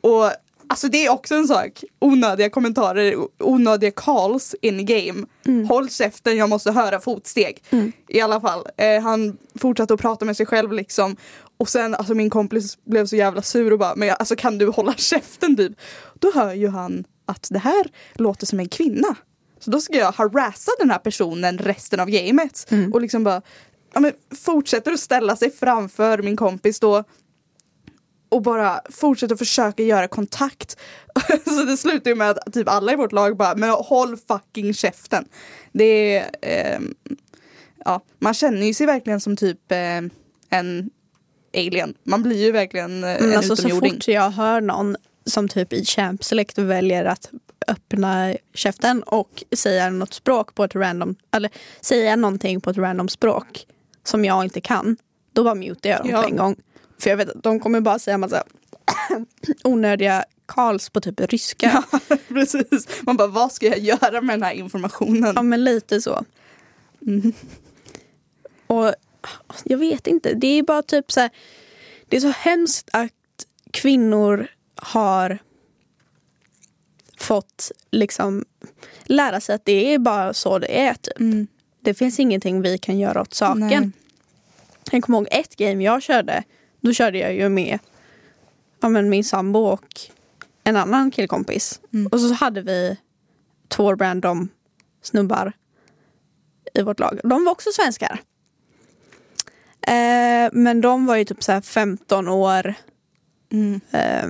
[0.00, 0.30] Och
[0.70, 1.84] alltså det är också en sak.
[1.98, 5.26] Onödiga kommentarer, onödiga calls in game.
[5.68, 7.62] Håll käften, jag måste höra fotsteg.
[8.08, 8.66] I alla fall.
[8.76, 11.16] Eh, han fortsatte att prata med sig själv liksom.
[11.56, 14.58] Och sen alltså min kompis blev så jävla sur och bara, men jag, alltså kan
[14.58, 15.72] du hålla käften typ?
[16.18, 19.16] Då hör ju han att det här låter som en kvinna.
[19.58, 22.66] Så då ska jag harassa den här personen resten av gamet.
[22.92, 23.42] Och liksom bara,
[23.94, 24.12] ja men
[24.44, 27.04] fortsätter att ställa sig framför min kompis då
[28.30, 30.76] och bara fortsätter försöka göra kontakt.
[31.44, 34.74] Så det slutar ju med att typ alla i vårt lag bara, men håll fucking
[34.74, 35.24] käften.
[35.72, 36.94] Det är, ehm,
[37.84, 40.00] ja, man känner ju sig verkligen som typ eh,
[40.50, 40.90] en
[41.56, 41.94] alien.
[42.04, 45.72] Man blir ju verkligen eh, Men en alltså så fort jag hör någon som typ
[45.72, 47.30] i Champ Select väljer att
[47.68, 53.08] öppna käften och säga något språk på ett random, eller säga någonting på ett random
[53.08, 53.66] språk
[54.04, 54.96] som jag inte kan,
[55.32, 56.22] då bara mutar jag dem Ja.
[56.22, 56.56] på en gång.
[57.00, 58.44] För jag vet att de kommer bara säga massa
[59.64, 61.84] onödiga calls på typ ryska.
[62.28, 62.88] Precis.
[63.02, 65.32] Man bara, vad ska jag göra med den här informationen?
[65.36, 66.24] Ja men lite så.
[67.06, 67.32] Mm.
[68.66, 68.94] Och
[69.64, 71.30] jag vet inte, det är bara typ så här,
[72.08, 73.12] Det är så hemskt att
[73.70, 75.38] kvinnor har
[77.16, 78.44] fått liksom
[79.04, 80.94] lära sig att det är bara så det är.
[80.94, 81.20] Typ.
[81.20, 81.46] Mm.
[81.80, 83.68] Det finns ingenting vi kan göra åt saken.
[83.68, 83.90] Nej.
[84.90, 86.44] Jag kommer ihåg ett game jag körde.
[86.80, 87.78] Då körde jag ju med
[88.80, 90.00] ja, men min sambo och
[90.64, 91.80] en annan killkompis.
[91.92, 92.06] Mm.
[92.06, 92.96] Och så hade vi
[93.68, 94.48] två random
[95.02, 95.52] snubbar
[96.74, 97.20] i vårt lag.
[97.24, 98.20] De var också svenskar.
[99.80, 102.74] Eh, men de var ju typ så här 15 år.
[103.52, 103.80] Mm.
[103.90, 104.28] Eh,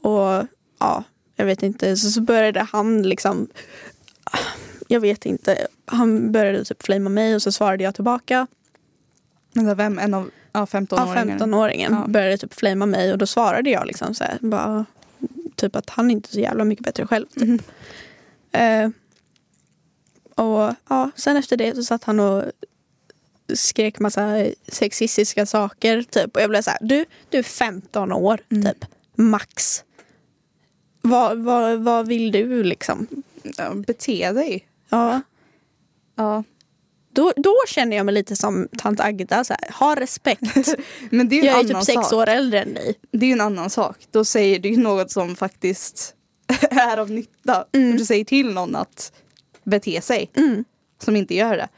[0.00, 0.46] och
[0.78, 1.04] ja,
[1.36, 1.96] jag vet inte.
[1.96, 3.48] Så, så började han liksom.
[4.88, 5.66] Jag vet inte.
[5.84, 8.46] Han började typ flamea mig och så svarade jag tillbaka.
[9.54, 9.98] Här, vem?
[9.98, 12.06] En av ja, 15 Ja, 15-åringen Ja.
[12.08, 14.84] började typ flamea mig och då svarade jag liksom så här, bara,
[15.56, 17.26] typ att han inte är så jävla mycket bättre själv.
[17.26, 17.42] Typ.
[17.48, 17.58] Mhm.
[18.52, 18.90] Eh,
[20.44, 22.44] och ja, sen efter det så satt han och
[23.54, 26.36] skrek massa sexistiska saker typ.
[26.36, 28.64] Och jag blev så här, du, du är 15 år Mm.
[28.64, 28.84] typ,
[29.14, 29.84] max.
[31.00, 33.06] Vad, vad, vad vill du liksom?
[33.42, 34.68] Ja, bete dig.
[34.88, 35.20] Ja,
[36.14, 36.44] Ja.
[37.18, 40.42] Då, då känner jag mig lite som tant Agda, så här, ha respekt.
[41.10, 42.12] Men det är en Jag är annan typ sex sak.
[42.12, 42.94] år äldre än dig.
[43.10, 43.96] Det är en annan sak.
[44.10, 46.14] Då säger du något som faktiskt
[46.70, 47.64] är av nytta.
[47.72, 47.96] Mm.
[47.96, 49.12] Du säger till någon att
[49.64, 50.30] bete sig.
[51.04, 51.68] Som inte gör det.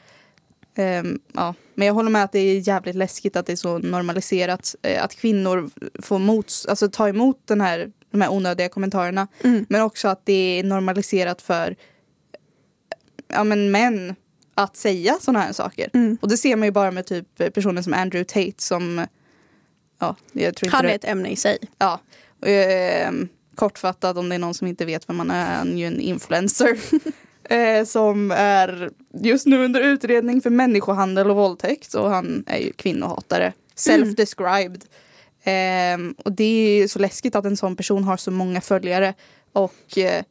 [0.83, 1.55] Ehm, ja.
[1.75, 4.75] Men jag håller med att det är jävligt läskigt att det är så normaliserat.
[4.83, 5.71] eh, att kvinnor
[6.03, 9.29] får mots, alltså, ta emot den här, de här onödiga kommentarerna.
[9.45, 9.67] Mm.
[9.69, 11.77] Men också att det är normaliserat för
[13.29, 14.15] ja, men män
[14.63, 15.91] att säga sådana här saker.
[15.95, 16.19] Mm.
[16.21, 19.07] Och det ser man ju bara med typ personer som Andrew Tate som
[19.99, 21.59] Ja, jag tror inte Han det- är ett ämne i sig.
[21.79, 22.01] Ja.
[22.49, 23.13] Eh,
[23.55, 26.01] kortfattat om det är någon som inte vet vem man är, han är ju en
[26.01, 26.79] influencer.
[27.45, 28.91] eh, som är
[29.23, 33.53] just nu under utredning för människohandel och våldtäkt och han är ju kvinnohatare.
[33.77, 34.83] Self-described.
[35.43, 39.15] Eh, och det är ju så läskigt att en sån person har så många följare.
[39.53, 40.23] Och eh,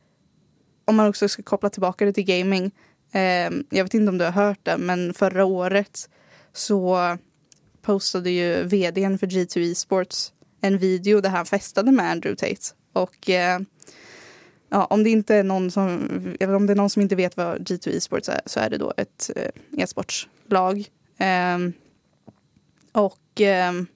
[0.85, 2.71] om man också ska koppla tillbaka det till gaming.
[3.11, 6.09] Eh, jag vet inte om du har hört det men förra året
[6.53, 7.17] så
[7.81, 12.75] postade ju vdn för G2 Esports en video där han festade med Andrew Tate.
[12.93, 13.59] Och eh,
[14.69, 17.37] ja, om det inte är någon som, eller om det är någon som inte vet
[17.37, 20.85] vad G2 Esports är så är det då ett eh, e-sportslag.
[21.17, 21.73] Ehm,
[22.91, 23.87] och ehm,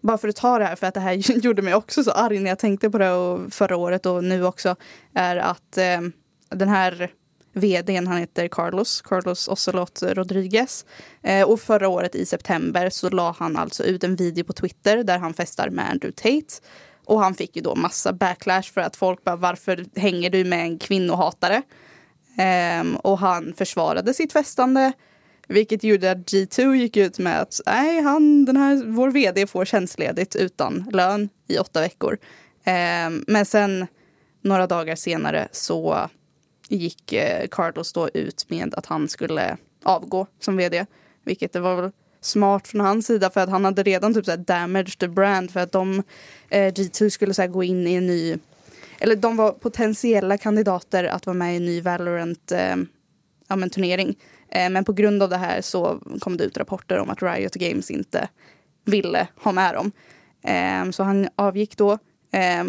[0.00, 1.12] bara för att ta det här, för att det här
[1.44, 4.44] gjorde mig också så arg när jag tänkte på det och förra året och nu
[4.44, 4.76] också,
[5.14, 6.12] är att ehm,
[6.48, 7.10] den här
[7.52, 10.84] vdn, han heter Carlos, Carlos Ocelot Rodriguez.
[11.22, 15.04] Eh, och förra året i september så la han alltså ut en video på Twitter
[15.04, 16.66] där han festar med Andrew Tate.
[17.04, 20.60] Och han fick ju då massa backlash för att folk bara varför hänger du med
[20.60, 21.62] en kvinnohatare?
[22.38, 24.92] Eh, och han försvarade sitt festande.
[25.48, 29.64] Vilket gjorde att G2 gick ut med att nej, han, den här, vår vd får
[29.64, 32.18] tjänstledigt utan lön i åtta veckor.
[32.64, 33.86] Eh, men sen
[34.42, 36.08] några dagar senare så
[36.76, 40.86] gick eh, Carlos då ut med att han skulle avgå som vd.
[41.24, 44.30] Vilket det var väl smart från hans sida för att han hade redan typ så
[44.30, 46.02] här damaged the brand för att de
[46.48, 48.38] eh, G2 skulle så här gå in i en ny
[49.00, 52.76] eller de var potentiella kandidater att vara med i en ny Valorant eh,
[53.48, 54.18] ja, men turnering.
[54.48, 57.54] Eh, men på grund av det här så kom det ut rapporter om att Riot
[57.54, 58.28] Games inte
[58.84, 59.92] ville ha med dem.
[60.42, 61.92] Eh, så han avgick då.
[62.32, 62.64] Eh,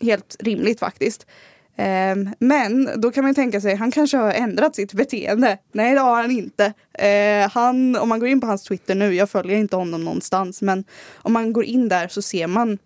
[0.00, 1.26] helt rimligt faktiskt.
[1.76, 5.58] Ehm, men då kan man ju tänka sig, han kanske har ändrat sitt beteende.
[5.72, 6.72] Nej det har han inte.
[6.92, 10.62] Eh, han, om man går in på hans Twitter nu, jag följer inte honom någonstans,
[10.62, 10.84] men
[11.16, 12.78] om man går in där så ser man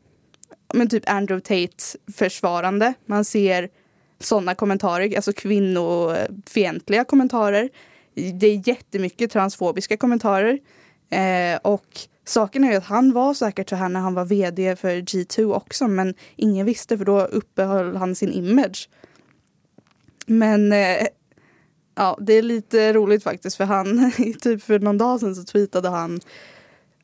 [0.75, 2.95] men typ Andrew Tate försvarande.
[3.07, 3.69] Man ser
[4.19, 7.69] sådana kommentarer, alltså kvinnofientliga kommentarer.
[8.15, 10.59] Det är jättemycket transfobiska kommentarer.
[11.11, 11.87] Eh, och
[12.31, 15.55] saken är ju att han var säkert så här när han var vd för G2
[15.55, 18.89] också men ingen visste för då uppehöll han sin image.
[20.27, 21.07] Men eh,
[21.95, 25.89] ja, det är lite roligt faktiskt för han, typ för någon dag sedan så tweetade
[25.89, 26.21] han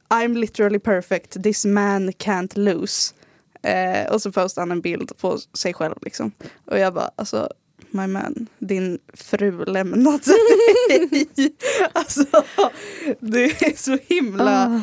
[0.08, 3.14] I'm literally perfect, this man can't lose.
[3.62, 6.32] Eh, och så postade han en bild på sig själv liksom.
[6.64, 7.48] Och jag bara, alltså
[7.90, 10.24] my man, din fru lämnat
[10.88, 11.28] dig.
[11.92, 12.24] alltså,
[13.20, 14.80] det är så himla ah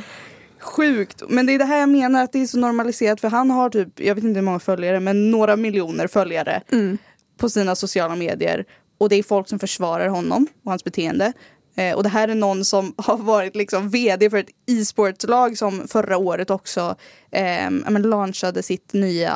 [0.64, 1.24] sjukt.
[1.30, 3.70] Men det är det här jag menar att det är så normaliserat för han har
[3.70, 6.98] typ, jag vet inte hur många följare, men några miljoner följare Mm.
[7.38, 8.66] på sina sociala medier.
[8.98, 11.34] Och det är folk som försvarar honom och hans beteende.
[11.76, 15.88] Eh, och det här är någon som har varit liksom vd för ett e-sportlag som
[15.88, 16.96] förra året också
[17.32, 19.34] eh, men launchade sitt nya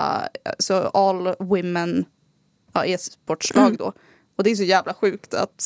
[0.57, 2.05] alltså all women
[2.73, 3.93] ja, e-sportslag då.
[4.37, 5.63] Och det är så jävla sjukt att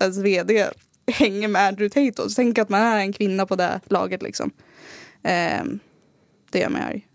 [0.00, 0.66] ens vd
[1.12, 2.34] hänger med Andrew Tate.
[2.36, 4.50] Tänk att man är en kvinna på det laget liksom.
[5.22, 5.64] Eh,
[6.50, 7.06] det gör mig arg.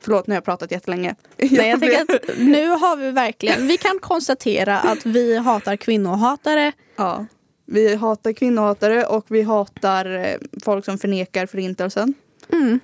[0.00, 1.14] Förlåt, nu har jag pratat jättelänge.
[1.36, 6.72] Nej, jag tänker att nu har vi verkligen, vi kan konstatera att vi hatar kvinnohatare.
[6.96, 7.26] Ja.
[7.64, 12.14] Vi hatar kvinnohatare och vi hatar eh, folk som förnekar förintelsen.
[12.52, 12.80] Mm.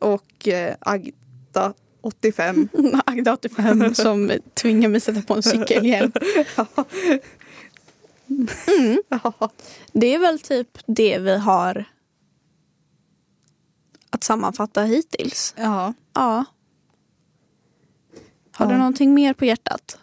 [0.00, 2.68] Och eh, Agda 85.
[3.06, 6.12] Agda 85 som tvingar mig sätta på en cykelhjälm.
[9.08, 9.50] Ja.
[9.92, 11.84] Det är väl typ det vi har
[14.12, 15.54] att sammanfatta hittills.
[15.56, 15.94] ja.
[16.14, 16.44] Ja.
[18.52, 18.78] Har du Ja.
[18.78, 19.98] någonting mer på hjärtat?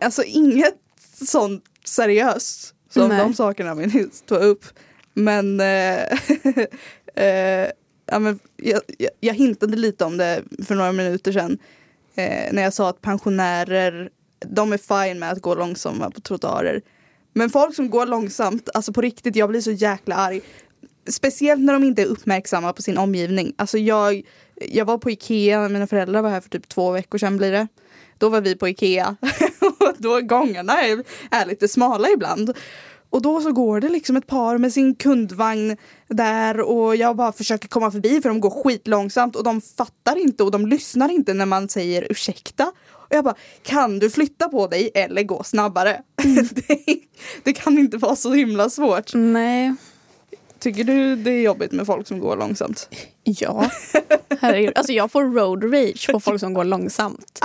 [0.00, 0.74] Alltså inget
[1.26, 3.18] sånt seriöst som Nej.
[3.18, 4.64] de sakerna vi nyss tog upp.
[5.14, 6.02] Men, eh,
[7.24, 7.68] eh,
[8.06, 11.58] ja, men jag, jag, jag hintade lite om det för några minuter sedan.
[12.14, 14.10] Eh, när jag sa att pensionärer,
[14.46, 16.82] de är fine med att gå långsamma på trottoarer.
[17.32, 20.40] Men folk som går långsamt, alltså på riktigt, jag blir så jäkla arg.
[21.06, 23.54] Speciellt när de inte är uppmärksamma på sin omgivning.
[23.58, 24.22] Alltså jag,
[24.56, 27.68] jag var på Ikea, mina föräldrar var här för typ två veckor sedan blir det.
[28.18, 29.16] Då var vi på Ikea.
[29.60, 32.56] och då gångarna är, är lite smala ibland.
[33.10, 35.76] Och då så går det liksom ett par med sin kundvagn
[36.08, 40.42] där och jag bara försöker komma förbi för de går skitlångsamt och de fattar inte
[40.42, 42.72] och de lyssnar inte när man säger ursäkta.
[42.92, 46.02] Och jag bara, kan du flytta på dig eller gå snabbare?
[46.50, 46.98] det,
[47.42, 49.14] det kan inte vara så himla svårt.
[49.14, 49.74] Nej.
[50.64, 52.88] Tycker du det är jobbigt med folk som går långsamt?
[53.22, 53.70] Ja.
[54.40, 54.72] Herregud.
[54.74, 57.40] Alltså jag får road rage på folk som går långsamt.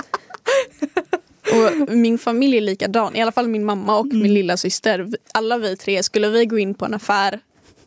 [1.52, 3.16] Och min familj är likadan.
[3.16, 5.08] I alla fall min mamma och min lilla syster.
[5.32, 7.40] Alla vi tre, skulle vi gå in på en affär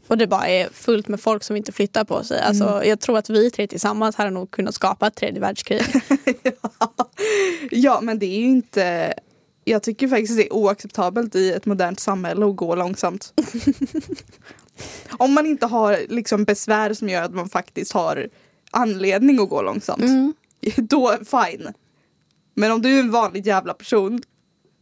[0.07, 2.41] och det bara är fullt med folk som inte flyttar på sig.
[2.41, 5.81] Alltså, Jag tror att vi tre tillsammans hade nog kunnat skapa ett tredje världskrig.
[7.71, 9.13] Ja, men det är ju inte...
[9.63, 13.33] Jag tycker faktiskt det är oacceptabelt i ett modernt samhälle att gå långsamt.
[15.11, 18.29] Om man inte har liksom besvär som gör att man faktiskt har
[18.71, 20.03] anledning att gå långsamt.
[20.03, 20.33] Mm.
[20.77, 21.73] Då fine.
[22.55, 24.21] Men om du är en vanlig jävla person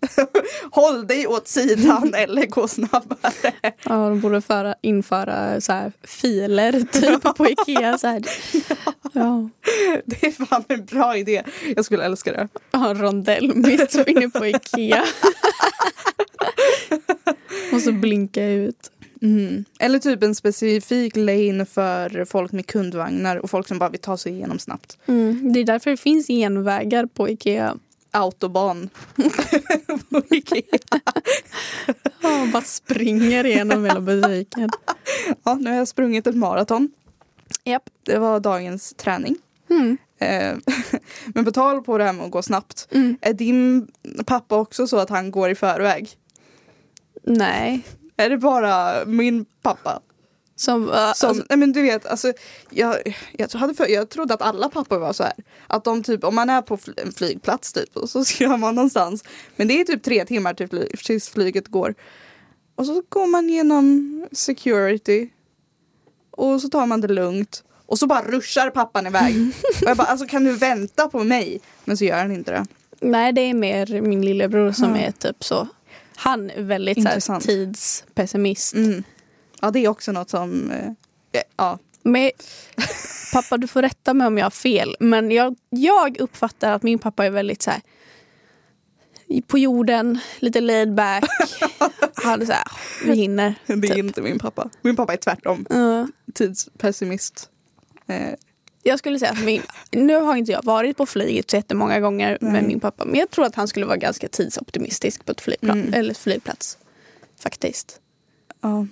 [0.71, 3.53] Håll dig åt sidan eller gå snabbare.
[3.83, 7.97] Ja, de borde föra, införa så här filer typ på Ikea.
[7.97, 8.21] Så här.
[9.13, 9.49] Ja.
[10.05, 11.43] Det är fan en bra idé.
[11.75, 12.47] Jag skulle älska det.
[12.71, 15.03] Ja, rondell mitt inne på Ikea.
[17.73, 18.91] Och så blinka ut.
[19.21, 19.65] Mm.
[19.79, 24.17] Eller typ en specifik lane för folk med kundvagnar och folk som bara vill ta
[24.17, 24.97] sig igenom snabbt.
[25.05, 25.53] Mm.
[25.53, 27.77] Det är därför det finns genvägar på Ikea.
[28.11, 28.89] Autobahn.
[30.09, 30.79] på Ikea.
[32.21, 34.69] Ja, bara springer igenom hela butiken.
[35.43, 36.91] Ja, nu har jag sprungit ett maraton.
[37.63, 37.89] Japp.
[38.03, 39.37] Det var dagens träning.
[39.69, 39.97] Mm.
[40.19, 40.57] Eh,
[41.25, 42.87] Men på tal på det här med att gå snabbt.
[42.91, 43.17] Mm.
[43.21, 43.87] Är din
[44.25, 46.09] pappa också så att han går i förväg?
[47.23, 47.83] Nej.
[48.21, 49.99] Är det bara min pappa?
[50.55, 52.33] Som, uh, Som, alltså, nej men du vet, alltså,
[52.69, 55.33] jag, jag, hade för, jag trodde att alla pappor var så här.
[55.67, 58.75] Att de typ, om man är på fl- en flygplats typ och så ska man
[58.75, 59.23] någonstans.
[59.55, 61.95] Men det är typ tre timmar till fly, tills flyget går.
[62.75, 65.29] Och så går man genom security.
[66.31, 67.63] Och så tar man det lugnt.
[67.85, 69.35] Och så bara ruschar pappan iväg.
[69.81, 71.61] och jag bara, alltså kan du vänta på mig?
[71.85, 72.65] Men så gör han inte det.
[72.99, 75.01] nej, det är mer min lillebror som Ja.
[75.01, 75.67] är typ så.
[76.21, 78.73] Han är väldigt så här, tidspessimist.
[78.73, 79.03] Mm.
[79.61, 81.79] Ja det är också något som, eh, ja.
[82.03, 82.31] Men,
[83.33, 84.95] pappa, du får rätta mig om jag har fel.
[84.99, 87.81] Men jag, jag uppfattar att min pappa är väldigt så här
[89.47, 91.23] på jorden, lite laid back.
[92.13, 92.63] Han är så här,
[93.05, 93.55] vi hinner.
[93.65, 93.97] Det är typ.
[93.97, 94.69] inte min pappa.
[94.81, 95.65] Min pappa är tvärtom.
[95.69, 96.07] Ja.
[96.33, 97.49] Tidspessimist.
[98.07, 98.33] Eh,
[98.83, 102.37] Jag skulle säga att min, nu har inte jag varit på flyget så jättemånga gånger
[102.41, 102.51] Nej.
[102.51, 103.05] med min pappa.
[103.05, 105.93] Men jag tror att han skulle vara ganska tidsoptimistisk på ett flygplan, Mm.
[105.93, 106.77] eller flygplats.
[107.39, 107.99] Faktiskt.
[108.61, 108.87] ja.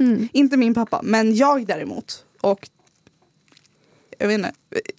[0.00, 0.28] Mm.
[0.32, 2.24] Inte min pappa, men jag däremot.
[2.40, 2.68] Och
[4.18, 4.52] jag vet inte,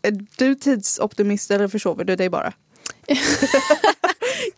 [0.03, 2.53] är du tidsoptimist eller försover du dig bara?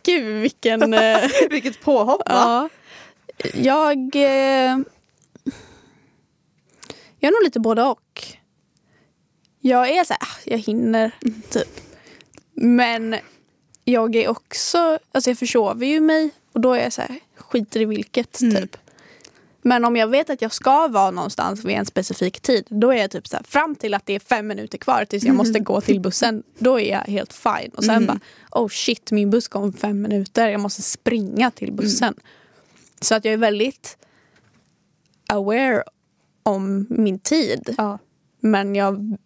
[0.03, 0.93] Gud vilken...
[0.93, 2.69] eh, Vilket påhopp va?
[3.37, 3.49] ja.
[3.53, 4.15] Jag...
[4.15, 4.77] Eh,
[7.19, 7.99] jag är nog lite både och.
[9.67, 11.12] Jag är så här, ah, jag hinner
[11.49, 11.80] typ.
[12.53, 13.15] Men
[13.84, 17.82] jag är också, alltså jag försover ju mig och då är jag så här, skiter
[17.82, 18.56] i vilket Mm.
[18.56, 18.77] typ.
[19.62, 22.97] Men om jag vet att jag ska vara någonstans vid en specifik tid, då är
[22.97, 25.60] jag typ så här, fram till att det är fem minuter kvar tills jag måste
[25.69, 27.71] gå till bussen, då är jag helt fine.
[27.75, 28.06] Och sen Mm.
[28.08, 28.19] bara,
[28.62, 32.13] oh shit, min buss kom om fem minuter, jag måste springa till bussen.
[33.01, 33.97] Så att jag är väldigt
[35.27, 35.84] aware
[36.43, 37.75] om min tid.
[37.77, 37.99] Ja.
[38.39, 39.17] Men jag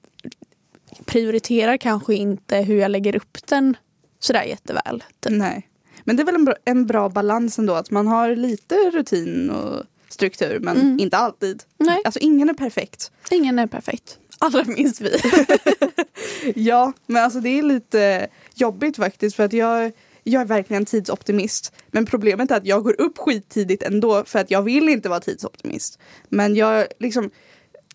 [1.05, 3.77] prioriterar kanske inte hur jag lägger upp den
[4.19, 5.03] sådär jätteväl.
[5.19, 5.31] Typ.
[5.37, 5.67] Nej.
[6.03, 9.49] Men det är väl en bra, en bra balans ändå att man har lite rutin
[9.49, 10.99] och struktur men Mm.
[10.99, 11.63] inte alltid.
[11.77, 12.01] Nej.
[12.05, 13.11] Alltså ingen är perfekt.
[13.31, 14.17] Ingen är perfekt.
[14.37, 15.17] Allra minst vi.
[16.55, 19.91] Ja, men alltså det är lite jobbigt faktiskt för att jag,
[20.23, 21.73] jag är verkligen tidsoptimist.
[21.87, 25.19] Men problemet är att jag går upp skittidigt ändå för att jag vill inte vara
[25.19, 25.99] tidsoptimist.
[26.29, 27.29] Men jag liksom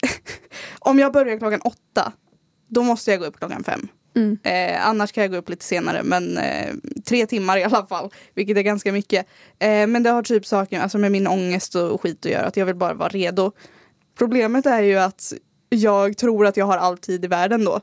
[0.79, 2.12] Om jag börjar klockan åtta
[2.69, 3.89] då måste jag gå upp klockan fem.
[4.17, 4.39] Mm.
[4.43, 6.75] Eh, annars kan jag gå upp lite senare men eh,
[7.05, 8.11] tre timmar i alla fall.
[8.35, 9.27] Vilket är ganska mycket.
[9.59, 12.47] Eh, men det har typ saker alltså med min ångest och skit att göra.
[12.47, 13.53] Att jag vill bara vara redo.
[14.19, 15.33] Problemet är ju att
[15.69, 17.81] jag tror att jag har all tid i världen då.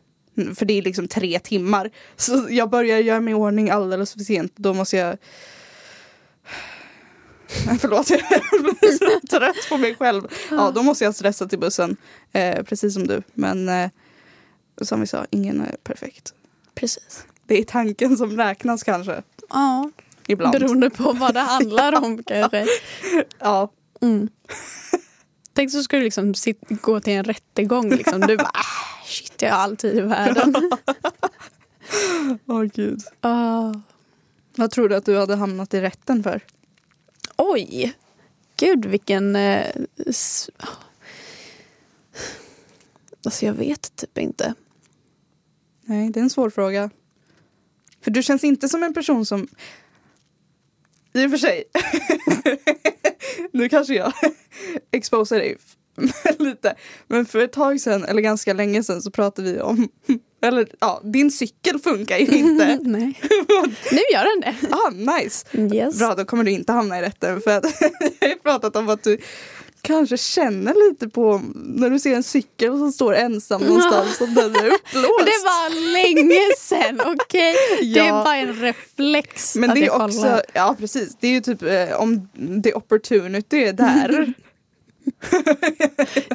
[0.55, 1.91] För det är liksom tre timmar.
[2.15, 4.53] Så jag börjar göra mig i ordning alldeles för sent.
[4.55, 5.17] Då måste jag...
[7.79, 8.21] Förlåt, jag
[8.79, 10.27] blir så trött på mig själv.
[10.51, 11.97] Ja, då måste jag stressa till bussen.
[12.31, 13.21] Eh, precis som du.
[13.33, 13.89] Men eh,
[14.81, 16.33] som vi sa, ingen är perfekt.
[16.75, 17.25] Precis.
[17.45, 19.23] Det är tanken som räknas kanske.
[19.49, 19.89] Ja,
[20.27, 20.53] Ibland.
[20.59, 22.67] beroende på vad det handlar om kanske.
[23.39, 23.71] Ja.
[24.01, 24.29] Mm.
[25.53, 27.89] Tänk så ska du liksom sit, gå till en rättegång.
[27.89, 28.21] Liksom.
[28.21, 30.55] Du bara, ah, shit jag har all tid i världen.
[32.45, 33.01] Åh gud.
[33.21, 33.73] Ah.
[34.55, 36.41] Vad tror du att du hade hamnat i rätten för?
[37.35, 37.93] Oj!
[38.57, 39.35] Gud vilken...
[39.35, 39.67] Eh,
[40.07, 40.49] s-
[43.25, 44.53] alltså jag vet typ inte.
[45.85, 46.89] Nej, det är en svår fråga.
[48.01, 49.47] För du känns inte som en person som...
[51.13, 51.63] I och för sig.
[53.51, 54.13] nu kanske jag
[54.91, 55.57] exposar dig
[56.39, 56.75] lite.
[57.07, 59.89] Men för ett tag sedan, eller ganska länge sedan, så pratade vi om...
[60.41, 62.79] Eller ja, din cykel funkar ju inte.
[62.81, 63.19] Nej.
[63.91, 64.75] nu gör den det.
[64.75, 65.57] ah, nice!
[65.75, 65.99] Yes.
[65.99, 67.41] Bra, då kommer du inte hamna i rätten.
[67.41, 67.81] För att
[68.19, 69.17] jag har pratat om att du
[69.83, 74.55] kanske känner lite på när du ser en cykel som står ensam någonstans och den
[74.55, 75.25] är uppblåst.
[75.25, 77.55] Det var länge sedan, okej?
[77.93, 79.55] Det är bara en reflex.
[79.55, 80.41] Men det är också, kollar.
[80.53, 82.27] ja precis, det är ju typ eh, om
[82.63, 84.33] the opportunity är där.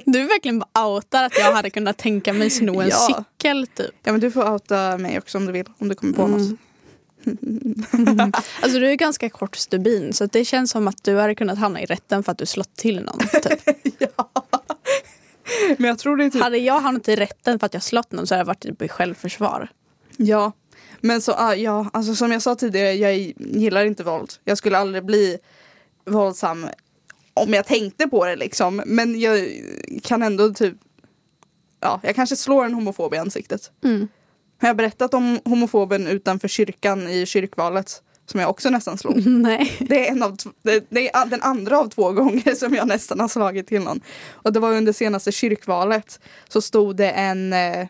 [0.04, 3.24] Du verkligen outar att jag hade kunnat tänka mig sno en Ja.
[3.38, 3.90] cykel typ.
[4.04, 6.38] ja men du får outa mig också om du vill, om du kommer på Mm.
[6.48, 6.58] något.
[8.62, 11.80] Alltså du är ganska kort stubin så det känns som att du hade kunnat hamna
[11.82, 13.18] i rätten för att du slått till någon.
[13.18, 13.60] Typ.
[13.98, 14.30] ja.
[15.78, 18.26] Men jag tror det typ, hade jag hamnat i rätten för att jag slått någon
[18.26, 19.68] så hade det varit typ i självförsvar.
[20.16, 20.52] ja.
[21.00, 24.32] Men så, ah, ja, alltså som jag sa tidigare, jag gillar inte våld.
[24.44, 25.38] Jag skulle aldrig bli
[26.04, 26.66] våldsam
[27.34, 28.82] om jag tänkte på det liksom.
[28.86, 29.48] Men jag
[30.02, 30.74] kan ändå typ,
[31.80, 33.70] ja, jag kanske slår en homofob i ansiktet.
[33.84, 34.08] Mm.
[34.60, 38.02] Har jag berättat om homofoben utanför kyrkan i kyrkvalet?
[38.26, 39.26] Som jag också nästan slog.
[39.26, 39.76] Nej.
[39.78, 43.28] Det är, en av, det, är den andra av två gånger som jag nästan har
[43.28, 44.00] slagit till någon.
[44.30, 46.20] Och det var under senaste kyrkvalet.
[46.48, 47.86] Så stod det en eh,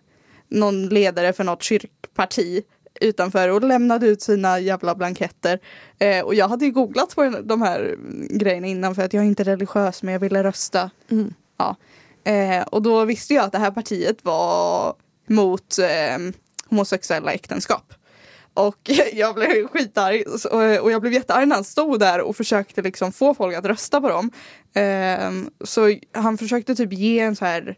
[0.48, 2.62] någon ledare för något kyrkparti
[3.00, 5.58] utanför och lämnade ut sina jävla blanketter.
[5.98, 7.96] Eh, och jag hade ju googlat på de här
[8.30, 10.90] grejerna innan för att jag är inte religiös men jag ville rösta.
[11.10, 11.34] Mm.
[11.56, 11.76] Ja.
[12.24, 14.94] Eh, och då visste jag att det här partiet var
[15.26, 16.18] mot eh,
[16.68, 17.94] homosexuella äktenskap.
[18.54, 18.78] Och
[19.12, 20.22] jag blev skitarg
[20.80, 24.00] och jag blev jättearg när han stod där och försökte liksom få folk att rösta
[24.00, 24.30] på dem.
[24.74, 27.76] Ehm, så han försökte typ ge en så här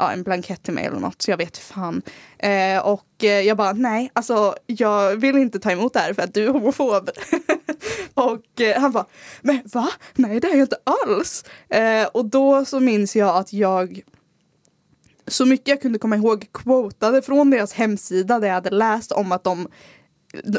[0.00, 2.02] ja, en blankett till mig eller något, så jag vet fan.
[2.38, 6.22] Eh, och eh, jag bara, nej, alltså jag vill inte ta emot det här för
[6.22, 7.10] att du är homofob.
[8.14, 9.06] och eh, han bara,
[9.40, 9.88] men va?
[10.14, 10.76] Nej det är jag inte
[11.06, 11.44] alls.
[11.68, 14.00] Eh, och då så minns jag att jag
[15.30, 19.32] så mycket jag kunde komma ihåg quotade från deras hemsida där jag hade läst om
[19.32, 19.68] att de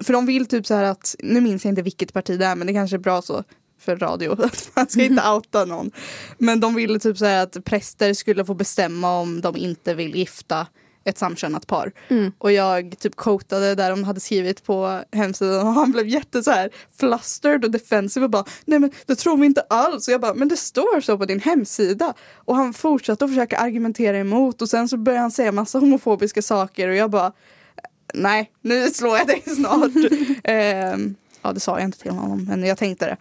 [0.03, 2.55] för de vill typ så här att, nu minns jag inte vilket parti det är
[2.55, 3.43] men det kanske är bra så
[3.79, 5.91] för radio, att man ska inte outa någon.
[6.37, 10.15] Men de ville typ så här att präster skulle få bestämma om de inte vill
[10.15, 10.67] gifta
[11.03, 11.91] ett samkönat par.
[12.07, 12.31] Mm.
[12.37, 16.51] Och jag typ quotade där de hade skrivit på hemsidan och han blev jätte så
[16.51, 20.07] här flustered och defensive och bara nej men det tror vi inte alls.
[20.07, 22.13] Och jag bara men det står så på din hemsida.
[22.35, 26.41] Och han fortsatte att försöka argumentera emot och sen så började han säga massa homofobiska
[26.41, 27.31] saker och jag bara
[28.13, 29.91] nej nu slår jag dig snart.
[30.43, 33.17] Ehm, ja det sa jag inte till honom men jag tänkte det.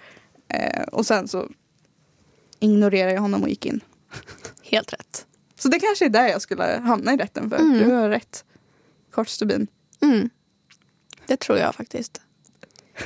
[0.56, 1.48] Eh, och sen så
[2.60, 3.80] ignorerade jag honom och gick in.
[4.62, 5.26] Helt rätt.
[5.62, 7.56] Så det kanske är där jag skulle hamna i rätten för.
[7.56, 7.78] Mm.
[7.78, 8.44] Du har rätt.
[9.12, 9.66] Kort stubin.
[10.02, 10.30] Mm.
[11.26, 12.20] Det tror jag faktiskt.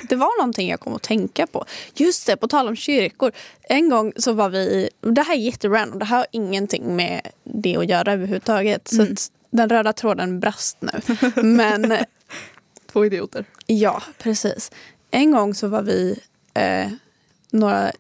[0.09, 1.65] Det var någonting jag kom att tänka på.
[1.95, 3.33] Just det, på tal om kyrkor.
[3.63, 7.21] En gång så var vi i, det här är jätterandom, det här har ingenting med
[7.45, 8.89] det att göra överhuvudtaget.
[8.89, 9.15] Så Mm.
[9.51, 11.01] den röda tråden brast nu.
[11.43, 11.97] Men
[12.93, 13.45] Två idioter.
[13.67, 14.71] ja, precis.
[15.11, 16.21] En gång så var vi
[16.55, 16.89] eh,
[17.55, 17.93] några,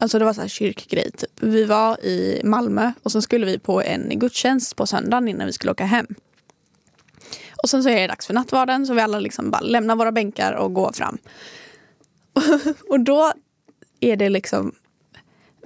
[0.00, 1.42] alltså det var så här kyrkgrej typ.
[1.42, 5.52] Vi var i Malmö och sen skulle vi på en gudstjänst på söndagen innan vi
[5.52, 6.06] skulle åka hem.
[7.62, 10.12] Och sen så är det dags för nattvarden så vi alla liksom bara lämnar våra
[10.12, 11.18] bänkar och går fram.
[12.88, 13.32] och då
[14.00, 14.72] är det liksom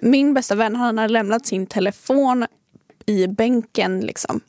[0.00, 2.46] min bästa vän han har lämnat sin telefon
[3.06, 4.40] i bänken liksom.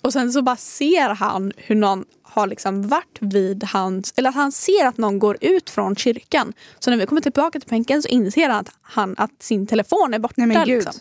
[0.00, 2.04] Och sen så bara ser han hur någon
[2.34, 6.52] har liksom varit vid hans, eller att han ser att någon går ut från kyrkan.
[6.78, 10.14] Så när vi kommer tillbaka till bänken så inser han att, han, att sin telefon
[10.14, 10.34] är borta.
[10.36, 10.84] Nej, men gud.
[10.84, 11.00] liksom.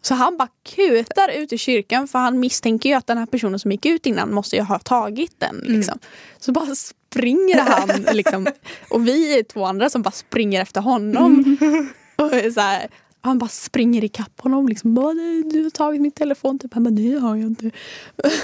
[0.00, 3.58] Så han bara kutar ut i kyrkan för han misstänker ju att den här personen
[3.58, 5.60] som gick ut innan måste ju ha tagit den.
[5.60, 5.76] Mm.
[5.76, 5.98] Liksom.
[6.38, 8.46] Så bara springer han liksom,
[8.90, 11.56] och vi är två andra som bara springer efter honom.
[11.60, 11.88] Mm.
[12.16, 12.88] Och så här,
[13.20, 14.68] han bara springer ikapp honom.
[14.68, 16.58] Liksom, bara, "Nej, du har tagit min telefon.
[16.58, 16.74] Typ.
[16.74, 17.70] Han bara, nej det har jag inte.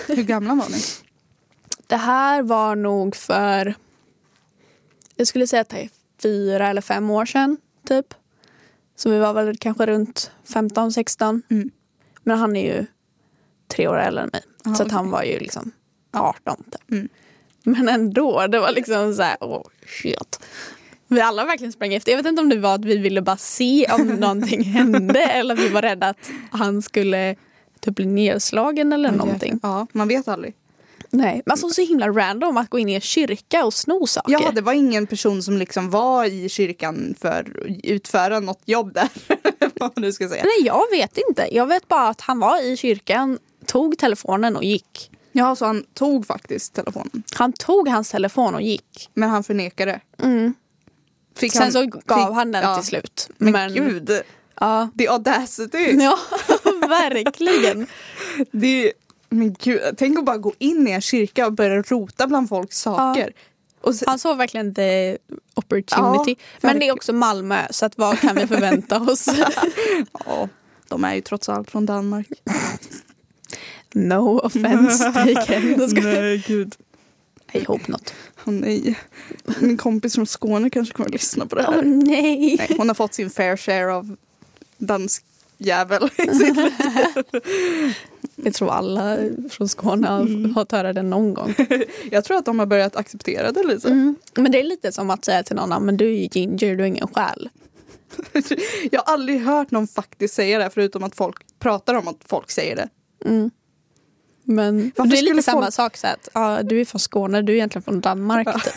[0.06, 0.78] Hur gamla var ni?
[1.92, 3.74] Det här var nog för,
[5.16, 5.88] jag skulle säga att det är
[6.22, 7.56] fyra eller fem år sedan.
[7.88, 8.14] Typ.
[8.96, 11.42] Så vi var väl kanske runt 15-16.
[11.50, 11.70] Mm.
[12.22, 12.86] Men han är ju
[13.68, 14.42] tre år äldre än mig.
[14.64, 14.94] Ja, så okej.
[14.94, 15.70] han var ju liksom
[16.12, 16.90] 18 typ.
[16.90, 17.08] Mm.
[17.62, 20.40] Men ändå, det var liksom så här, åh shit.
[21.08, 22.12] Vi alla verkligen sprang efter.
[22.12, 25.56] Jag vet inte om det var att vi ville bara se om någonting hände eller
[25.56, 27.36] vi var rädda att han skulle
[27.80, 29.60] typ bli nedslagen eller någonting.
[29.62, 30.54] Ja, man vet aldrig.
[31.14, 34.32] Nej, men alltså så himla random att gå in i en kyrka och sno saker.
[34.32, 37.46] Ja, det var ingen person som liksom var i kyrkan för att
[37.84, 39.08] utföra något jobb där.
[39.80, 40.42] Vad man nu ska säga.
[40.44, 41.48] Nej, jag vet inte.
[41.52, 45.10] Jag vet bara att han var i kyrkan, tog telefonen och gick.
[45.32, 47.22] Ja, så han tog faktiskt telefonen.
[47.34, 49.10] Han tog hans telefon och gick.
[49.14, 50.00] Men han förnekade.
[50.22, 50.54] Mm.
[51.36, 52.76] Fick Sen han, så gav fick- han den ja.
[52.76, 53.30] till slut.
[53.38, 54.10] Men, gud,
[54.60, 55.92] Ja, the audacity.
[55.92, 56.18] ja
[56.88, 57.86] verkligen.
[58.52, 58.92] Det
[59.32, 62.80] men gud, tänk att bara gå in i en kyrka och börja rota bland folks
[62.80, 63.32] saker.
[63.80, 65.18] Och se, Han såg verkligen the
[65.54, 66.34] opportunity.
[66.38, 69.26] Ja, Men det är också Malmö, så att vad kan vi förvänta oss?
[70.26, 70.48] ja,
[70.88, 72.28] de är ju trots allt från Danmark.
[73.92, 75.90] no offense taken.
[75.90, 76.22] Skojar.
[76.22, 76.74] Nej, gud.
[77.52, 78.14] I hope not.
[78.44, 78.98] Åh nej.
[79.60, 81.78] Min kompis från Skåne kanske kommer att lyssna på det här.
[81.78, 82.56] Åh nej.
[82.56, 84.16] Nej, hon har fått sin fair share av
[84.78, 85.24] dansk
[85.66, 86.72] jävel i sitt liv.
[88.36, 89.16] Jag tror alla
[89.50, 91.54] från Skåne har fått höra det någon gång.
[92.10, 93.88] Jag tror att de har börjat acceptera det lite.
[93.88, 94.16] Mm.
[94.36, 96.76] Men det är lite som att säga till någon, "Ah, men du är ju ginger,
[96.76, 97.48] du är ingen själ.
[98.90, 102.50] Jag har aldrig hört någon faktiskt säga det förutom att folk pratar om att folk
[102.50, 102.88] säger det.
[103.24, 103.50] Mm.
[104.44, 107.42] Men Varför det är lite samma folk- sak, så att ja, du är från Skåne,
[107.42, 108.64] du är egentligen från Danmark.
[108.64, 108.72] Typ.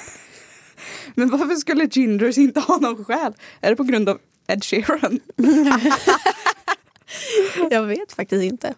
[1.15, 3.33] Men varför skulle gingers inte ha någon själ?
[3.61, 4.17] Är det på grund av
[4.47, 5.19] Ed Sheeran?
[7.71, 8.73] Jag vet faktiskt inte.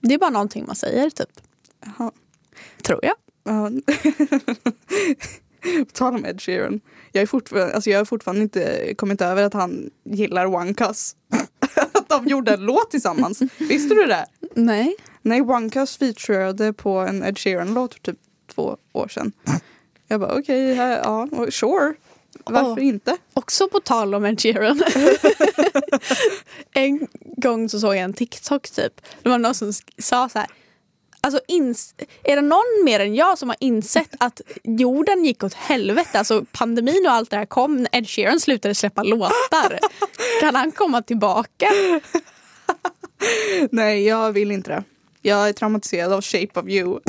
[0.00, 1.28] Det är bara någonting man säger, typ.
[1.84, 2.10] Jaha.
[2.82, 3.14] Tror jag.
[3.44, 3.70] Ja.
[5.78, 6.80] På tal om Ed Sheeran.
[7.12, 11.16] Jag, är fortfarande, alltså jag har fortfarande inte kommit över att han gillar One Cuss.
[11.92, 13.42] att de gjorde en låt tillsammans.
[13.58, 14.26] Visste du det?
[14.54, 14.96] Nej.
[15.22, 18.18] Nej, One Cuss featurade på en Ed Sheeran-låt för typ
[18.54, 19.32] två år sedan.
[20.08, 21.94] Jag bara okej, här- ja, sure.
[22.44, 22.86] Varför Åh.
[22.86, 23.16] inte?
[23.34, 24.82] Också på tal om Ed Sheeran.
[26.72, 29.00] en gång så såg jag en TikTok typ.
[29.22, 30.48] Det var någon som sa så här.
[31.20, 31.40] Alltså
[32.24, 36.18] är det någon mer än jag som har insett att jorden gick åt helvete?
[36.18, 39.78] Alltså pandemin och allt det här kom när Ed Sheeran slutade släppa låtar.
[40.40, 41.70] Kan han komma tillbaka?
[43.70, 44.84] Nej, jag vill inte det.
[45.22, 47.00] Jag är traumatiserad av Shape of You.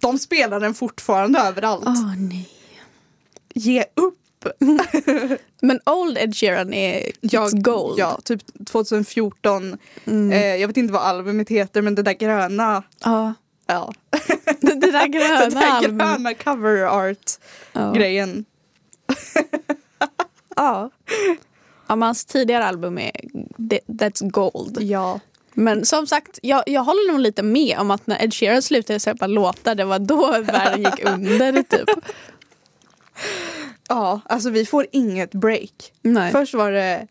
[0.00, 1.84] De spelar den fortfarande överallt.
[1.86, 2.48] Åh nej.
[3.54, 4.18] Ge upp!
[5.60, 7.98] Men Old Ed Sheeran är it's gold.
[7.98, 9.78] Ja, typ 2014.
[10.04, 10.32] Mm.
[10.32, 12.82] Eh, jag vet inte vad albumet heter men det där gröna.
[13.04, 13.34] Ja.
[13.66, 13.92] Ja.
[14.60, 17.32] Det, det där gröna det där gröna cover art
[17.72, 17.92] Ja.
[17.92, 18.44] grejen.
[20.56, 20.90] Ja.
[21.86, 23.12] ja men hans tidigare album är
[23.86, 24.82] That's Gold.
[24.82, 25.20] Ja.
[25.54, 29.00] Men som sagt, jag, jag håller nog lite med om att när Ed Sheeran slutade
[29.00, 31.88] släppa låtar, det var då världen gick under typ.
[33.88, 35.92] Ja, alltså vi får inget break.
[36.02, 36.32] Nej.
[36.32, 37.06] Först var det,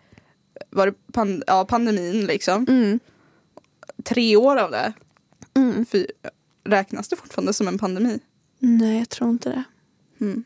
[0.69, 2.65] var det pan- ja, pandemin liksom.
[2.69, 2.99] Mm.
[4.03, 4.93] Tre år av det.
[5.55, 5.85] Mm.
[5.85, 6.07] Fy,
[6.65, 8.19] räknas det fortfarande som en pandemi?
[8.59, 9.63] Nej, jag tror inte det.
[10.21, 10.43] Mm.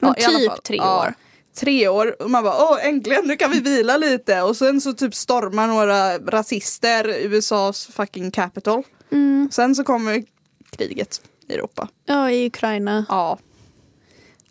[0.00, 0.58] Men alla typ fall.
[0.58, 1.14] tre Ja, år.
[1.54, 4.92] Tre år och man bara åh äntligen nu kan vi vila lite och sen så
[4.92, 8.82] typ stormar några rasister USAs fucking capital.
[9.10, 9.48] Mm.
[9.52, 10.24] Sen så kommer
[10.70, 11.88] kriget i Europa.
[12.04, 13.04] Ja, i Ukraina.
[13.08, 13.38] Ja.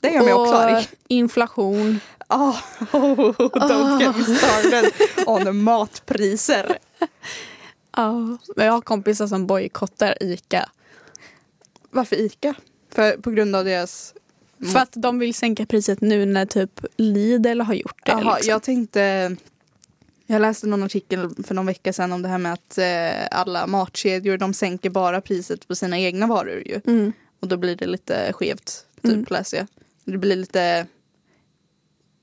[0.02, 0.88] Det gör mig också arg.
[1.08, 2.00] inflation.
[2.34, 2.58] Oh,
[2.92, 4.92] oh, don't get me started
[5.28, 6.78] on matpriser.
[7.98, 8.38] Ja.
[8.56, 10.70] Men jag har kompisar som bojkottar ICA.
[11.90, 12.56] Varför ICA?
[12.92, 14.14] För, på grund av deras...
[14.74, 18.12] För att de vill sänka priset nu när typ Lidl har gjort det.
[18.12, 18.50] Jaha, liksom.
[18.52, 19.36] jag tänkte...
[20.26, 23.68] Jag läste någon artikel för någon vecka sedan om det här med att eh, alla
[23.68, 26.82] matkedjor de sänker bara priset på sina egna varor ju.
[26.88, 27.14] Mm.
[27.40, 29.26] Och då blir det lite skevt, typ Mm.
[29.30, 29.68] läser jag.
[30.06, 30.88] Det blir lite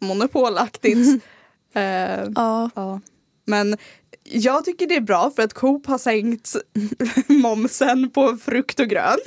[0.01, 1.25] monopolaktigt.
[1.75, 2.71] eh, Ja.
[2.75, 3.01] ja.
[3.45, 3.77] Men
[4.23, 6.57] jag tycker det är bra för att Coop har sänkt
[7.27, 9.23] momsen på frukt och grönt.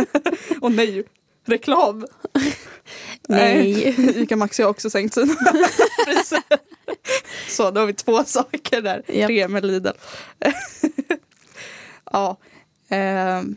[0.60, 1.04] och nej,
[1.46, 2.06] reklam.
[3.28, 3.94] Nej.
[4.22, 5.34] Ica Maxi har också sänkt sina
[6.06, 6.42] priser.
[7.48, 9.02] Så då har vi två saker där.
[9.08, 9.28] Japp.
[9.28, 9.88] Tre med Lidl.
[12.12, 12.36] ja.
[12.88, 13.56] ehm,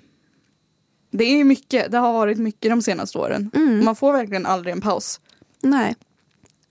[1.18, 1.92] det är mycket.
[1.92, 3.52] Det har varit mycket de senaste åren.
[3.54, 3.86] Mm.
[3.86, 5.20] Man får verkligen aldrig en paus.
[5.62, 5.96] Nej.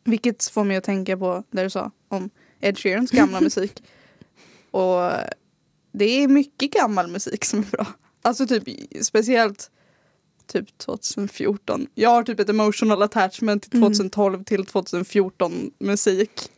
[0.05, 2.31] Vilket får mig att tänka på det du sa om
[2.61, 3.83] Ed Sheerans gamla musik.
[4.71, 5.11] Och
[5.93, 7.87] det är mycket gammal musik som är bra.
[8.23, 8.63] Alltså typ
[9.05, 9.71] speciellt
[10.47, 11.87] typ 2014.
[11.95, 13.93] Jag har typ ett emotional attachment till Mm.
[13.93, 16.51] 2012 till 2014 musik.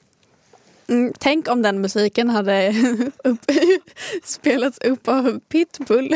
[0.89, 2.75] Mm, tänk om den musiken hade
[3.25, 3.39] upp,
[4.25, 6.15] spelats upp av Pitbull.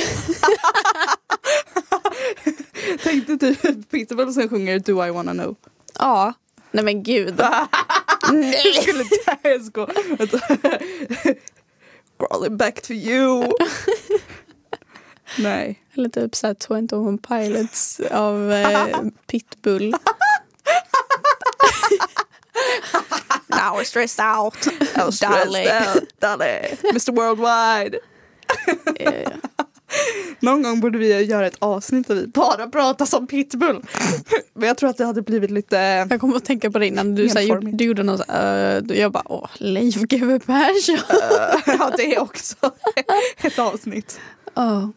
[3.03, 5.57] Tänkte typ Pitbull som sjunger Do I wanna know.
[5.99, 6.33] Ja.
[6.71, 7.39] Nej men gud.
[8.33, 8.75] Nej.
[8.83, 9.87] skulle det ens gå?
[12.19, 13.53] Crawling back to you.
[15.39, 15.81] Nej.
[15.95, 19.95] Eller typ såhär 21 Pilots av eh, Pitbull.
[23.49, 24.55] Now we're stressed out.
[25.21, 25.69] Dolly.
[26.21, 26.77] Dolly.
[26.85, 27.99] Mr Worldwide.
[28.97, 29.33] Eh,
[30.41, 33.85] Någon gång borde vi göra ett avsnitt där vi bara pratar som pitbull.
[34.55, 35.77] Men jag tror att det hade blivit lite...
[36.11, 39.23] Jag kommer att tänka på det innan du, såhär, du gjorde något uh, Jag bara
[39.27, 40.99] åh, Leif GW Persson.
[41.79, 42.57] ja, det är också
[43.37, 44.21] ett avsnitt.
[44.55, 44.89] Oh.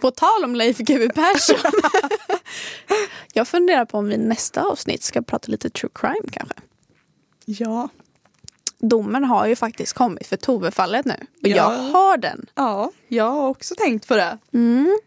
[0.00, 1.72] På tal om Leif GW Persson.
[3.32, 6.54] jag funderar på om vi nästa avsnitt ska prata lite true crime kanske.
[7.44, 7.88] Ja.
[8.78, 11.14] Domen har ju faktiskt kommit för Tove-fallet nu.
[11.42, 11.56] Och Ja.
[11.56, 12.46] jag har den.
[12.54, 14.38] Ja, jag har också tänkt på det.
[14.52, 14.98] Mm.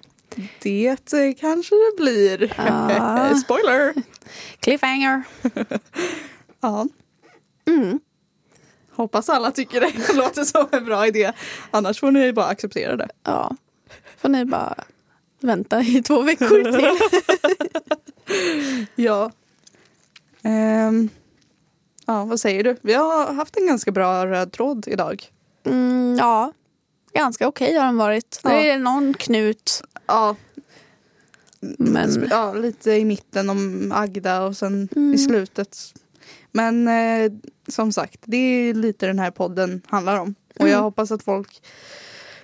[0.61, 2.53] Det eh, kanske det blir.
[2.57, 3.36] Ja.
[3.43, 3.93] Spoiler!
[4.59, 5.24] Cliffhanger.
[6.61, 6.88] Ja.
[7.67, 7.99] Mm.
[8.91, 11.32] Hoppas alla tycker det låter som en bra idé.
[11.72, 13.09] Annars får ni bara acceptera det.
[13.24, 13.55] Ja.
[14.17, 14.76] Får ni bara
[15.39, 16.99] vänta i två veckor till.
[18.95, 19.32] Ja.
[20.43, 21.09] Ehm,
[22.14, 22.76] ja, vad säger du?
[22.82, 25.24] Vi har haft en ganska bra röd tråd idag.
[25.66, 26.51] Mm, ja,
[27.14, 28.39] ganska okej har den varit.
[28.43, 28.49] Ja.
[28.49, 29.82] Det är någon knut.
[30.07, 30.36] Ja,
[31.78, 35.14] Men ja, lite i mitten om Agda och sen Mm.
[35.14, 35.78] i slutet.
[36.51, 37.32] Men eh,
[37.68, 40.36] som sagt, det är lite den här podden handlar om.
[40.60, 40.84] Och jag Mm.
[40.84, 41.62] hoppas att folk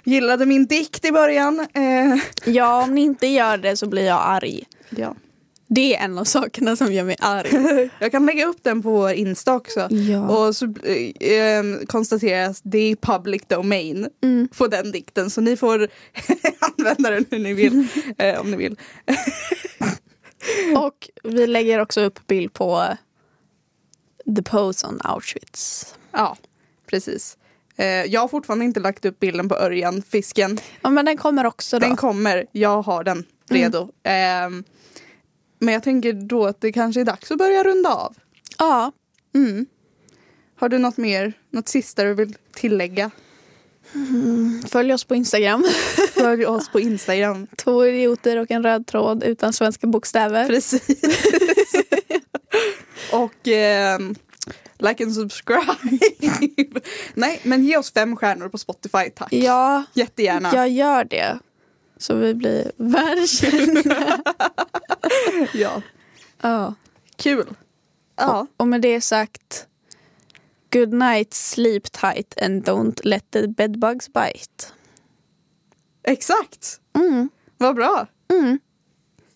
[0.04, 1.60] gillade min dikt i början.
[1.74, 4.64] Eh, ja, om ni inte gör det så blir jag arg.
[4.90, 5.16] ja.
[5.68, 7.90] Det är en av sakerna som gör mig arg.
[8.00, 9.88] Jag kan lägga upp den på vår Insta också.
[9.92, 10.28] Ja.
[10.30, 14.48] Och så eh, eh, konstateras det är public domain Mm.
[14.58, 15.30] på den dikten.
[15.30, 15.88] Så ni får
[16.78, 17.88] använda den hur ni vill.
[18.18, 18.80] Eh, om ni vill.
[20.78, 22.88] Och vi lägger också upp bild på
[24.36, 25.96] The Pose on Auschwitz.
[26.12, 26.38] Ja,
[26.90, 27.38] precis.
[27.78, 30.60] Eh, jag har fortfarande inte lagt upp bilden på Örjan, fisken.
[30.82, 31.88] Ja, men den kommer också då.
[31.88, 33.90] Den kommer, jag har den redo.
[34.04, 34.64] Ehm,
[35.60, 38.16] men jag tänker då att det kanske är dags att börja runda av.
[38.58, 38.92] ja.
[39.36, 39.66] Mm.
[40.58, 43.12] Har du något mer, något sista du vill tillägga?
[44.70, 45.66] Följ oss på Instagram.
[46.14, 47.48] Följ oss på Instagram.
[47.56, 50.48] Två idioter och en röd tråd utan svenska bokstäver.
[50.48, 51.02] Precis.
[53.12, 54.16] och ehm,
[54.78, 56.00] like and subscribe.
[57.14, 59.34] Nej, men ge oss fem stjärnor på Spotify, tack.
[59.34, 60.52] Ja, Jättegärna.
[60.54, 61.40] jag gör det.
[62.06, 64.22] Så vi blir världskända.
[65.54, 65.82] Ja.
[66.42, 66.74] ja.
[67.16, 67.56] Kul.
[68.16, 68.48] Ja.
[68.58, 69.68] Och med det sagt,
[70.74, 74.66] good night, sleep tight and don't let the bedbugs bite.
[76.04, 76.80] Exakt.
[76.96, 77.30] Mm.
[77.58, 78.08] Vad bra.
[78.34, 78.60] Mm.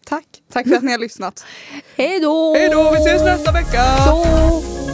[0.05, 0.27] Tack.
[0.51, 1.45] Tack för att ni har lyssnat.
[1.95, 2.53] Hej då!
[2.53, 3.83] Hej då, vi ses nästa vecka!
[4.05, 4.88] Så.